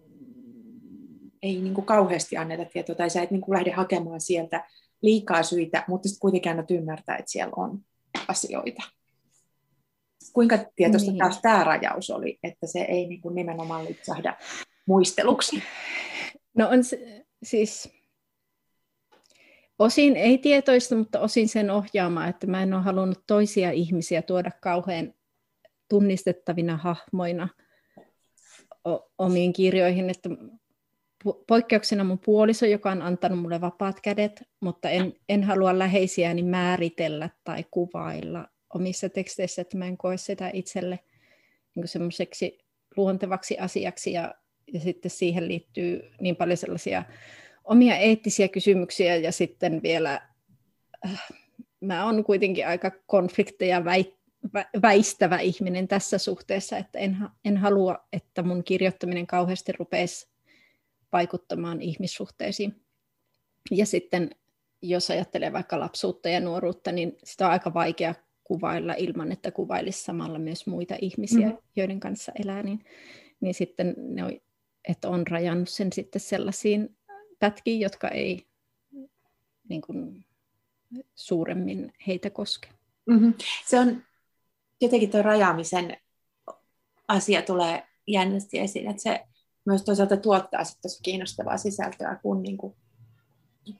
[1.42, 4.64] ei niin kuin kauheasti anneta tietoa, tai sä et niin kuin lähde hakemaan sieltä
[5.03, 7.80] liikaa syitä, mutta sitten kuitenkin annat ymmärtää, että siellä on
[8.28, 8.82] asioita.
[10.32, 11.18] Kuinka tietoista niin.
[11.18, 14.36] taas tämä rajaus oli, että se ei niin kuin nimenomaan lipsahda
[14.86, 15.62] muisteluksi?
[16.55, 17.88] No on se, siis
[19.78, 24.50] osin ei tietoista, mutta osin sen ohjaamaan, että mä en ole halunnut toisia ihmisiä tuoda
[24.61, 25.14] kauhean
[25.93, 27.49] tunnistettavina hahmoina
[29.18, 30.28] omiin kirjoihin, että
[31.47, 37.30] poikkeuksena mun puoliso, joka on antanut mulle vapaat kädet, mutta en, en halua läheisiäni määritellä
[37.45, 40.99] tai kuvailla omissa teksteissä, että mä en koe sitä itselle
[41.74, 42.59] niin semmoiseksi
[42.97, 44.12] luontevaksi asiaksi.
[44.12, 44.34] Ja,
[44.72, 47.03] ja sitten siihen liittyy niin paljon sellaisia
[47.64, 50.20] omia eettisiä kysymyksiä ja sitten vielä
[51.07, 51.28] äh,
[51.80, 54.22] mä oon kuitenkin aika konflikteja väit,
[54.82, 60.28] väistävä ihminen tässä suhteessa, että en, en halua, että mun kirjoittaminen kauheasti rupeisi
[61.12, 62.82] vaikuttamaan ihmissuhteisiin.
[63.70, 64.30] Ja sitten
[64.82, 68.14] jos ajattelee vaikka lapsuutta ja nuoruutta, niin sitä on aika vaikea
[68.45, 71.62] kuvailla ilman, että kuvailisi samalla myös muita ihmisiä, mm-hmm.
[71.76, 72.84] joiden kanssa elää, niin,
[73.40, 74.32] niin sitten ne on,
[74.88, 76.97] että on rajannut sen sitten sellaisiin
[77.38, 78.47] pätkiin, jotka ei
[79.68, 80.24] niin kuin,
[81.14, 82.68] suuremmin heitä koske.
[83.07, 83.34] Mm-hmm.
[83.66, 84.03] Se on
[84.83, 85.97] jotenkin tuo rajaamisen
[87.09, 89.20] asia tulee jännästi esiin, että se
[89.66, 92.74] myös toisaalta tuottaa sitten tosi kiinnostavaa sisältöä, kun niin kuin,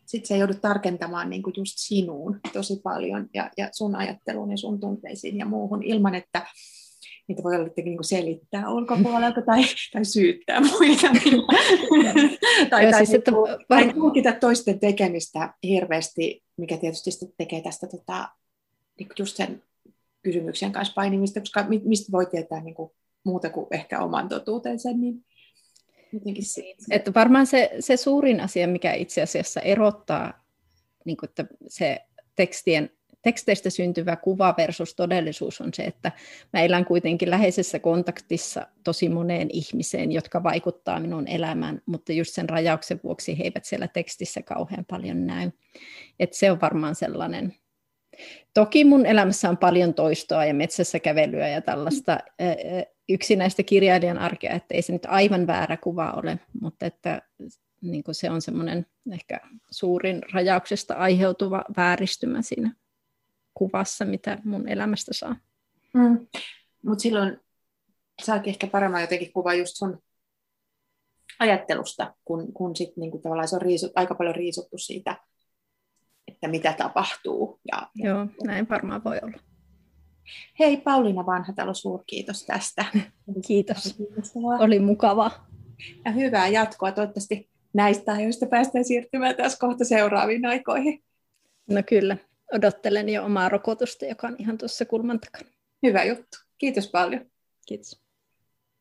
[0.07, 4.57] sit se joudut tarkentamaan niin kuin just sinuun tosi paljon ja, ja sun ajatteluun ja
[4.57, 6.47] sun tunteisiin ja muuhun ilman, että
[7.29, 11.09] niitä voi olla niin kuin selittää ulkopuolelta tai, tai syyttää muita.
[12.71, 13.31] tai, tai, siis, että...
[13.31, 18.29] Niinku- tai tulkita toisten tekemistä hirveästi, mikä tietysti tekee tästä tota,
[18.99, 19.63] niin just sen
[20.23, 22.91] kysymyksen kanssa painimista, koska mistä voi tietää niin kuin
[23.25, 25.25] muuta kuin ehkä oman totuutensa, niin
[26.13, 26.83] jotenkin siitä.
[26.91, 30.45] Että varmaan se, se suurin asia, mikä itse asiassa erottaa
[31.05, 31.99] niin kuin, että se
[32.37, 32.91] tekstien,
[33.23, 36.13] teksteistä syntyvä kuva versus todellisuus on se, että
[36.53, 42.49] mä elän kuitenkin läheisessä kontaktissa tosi moneen ihmiseen, jotka vaikuttaa minun elämään, mutta just sen
[42.49, 45.51] rajauksen vuoksi he eivät siellä tekstissä kauhean paljon näy.
[46.21, 47.55] Et se on varmaan sellainen
[48.55, 52.19] Toki mun elämässä on paljon toistoa ja metsässä kävelyä ja tällaista
[53.09, 57.23] yksinäistä kirjailijan arkea, että ei se nyt aivan väärä kuva ole, mutta että
[57.81, 62.75] niin se on semmoinen ehkä suurin rajauksesta aiheutuva vääristymä siinä
[63.55, 65.37] kuvassa, mitä mun elämästä saa.
[65.95, 66.27] Mm.
[66.87, 67.41] Mutta silloin
[68.23, 70.03] saakin ehkä paremmin jotenkin kuva just sun
[71.39, 75.17] ajattelusta, kun, kun sit niinku tavallaan se on riisut, aika paljon riisuttu siitä,
[76.43, 77.61] että mitä tapahtuu.
[77.73, 79.39] Ja, Joo, näin varmaan voi olla.
[80.59, 82.85] Hei Pauliina Vanhatalo, suurkiitos tästä.
[83.47, 83.97] Kiitos.
[84.59, 85.47] Oli mukavaa.
[86.05, 86.93] Ja hyvää jatkoa.
[86.93, 91.03] Toivottavasti näistä ajoista päästään siirtymään taas kohta seuraaviin aikoihin.
[91.71, 92.17] No kyllä.
[92.53, 95.51] Odottelen jo omaa rokotusta, joka on ihan tuossa kulman takana.
[95.83, 96.39] Hyvä juttu.
[96.59, 97.27] Kiitos paljon.
[97.67, 98.02] Kiitos.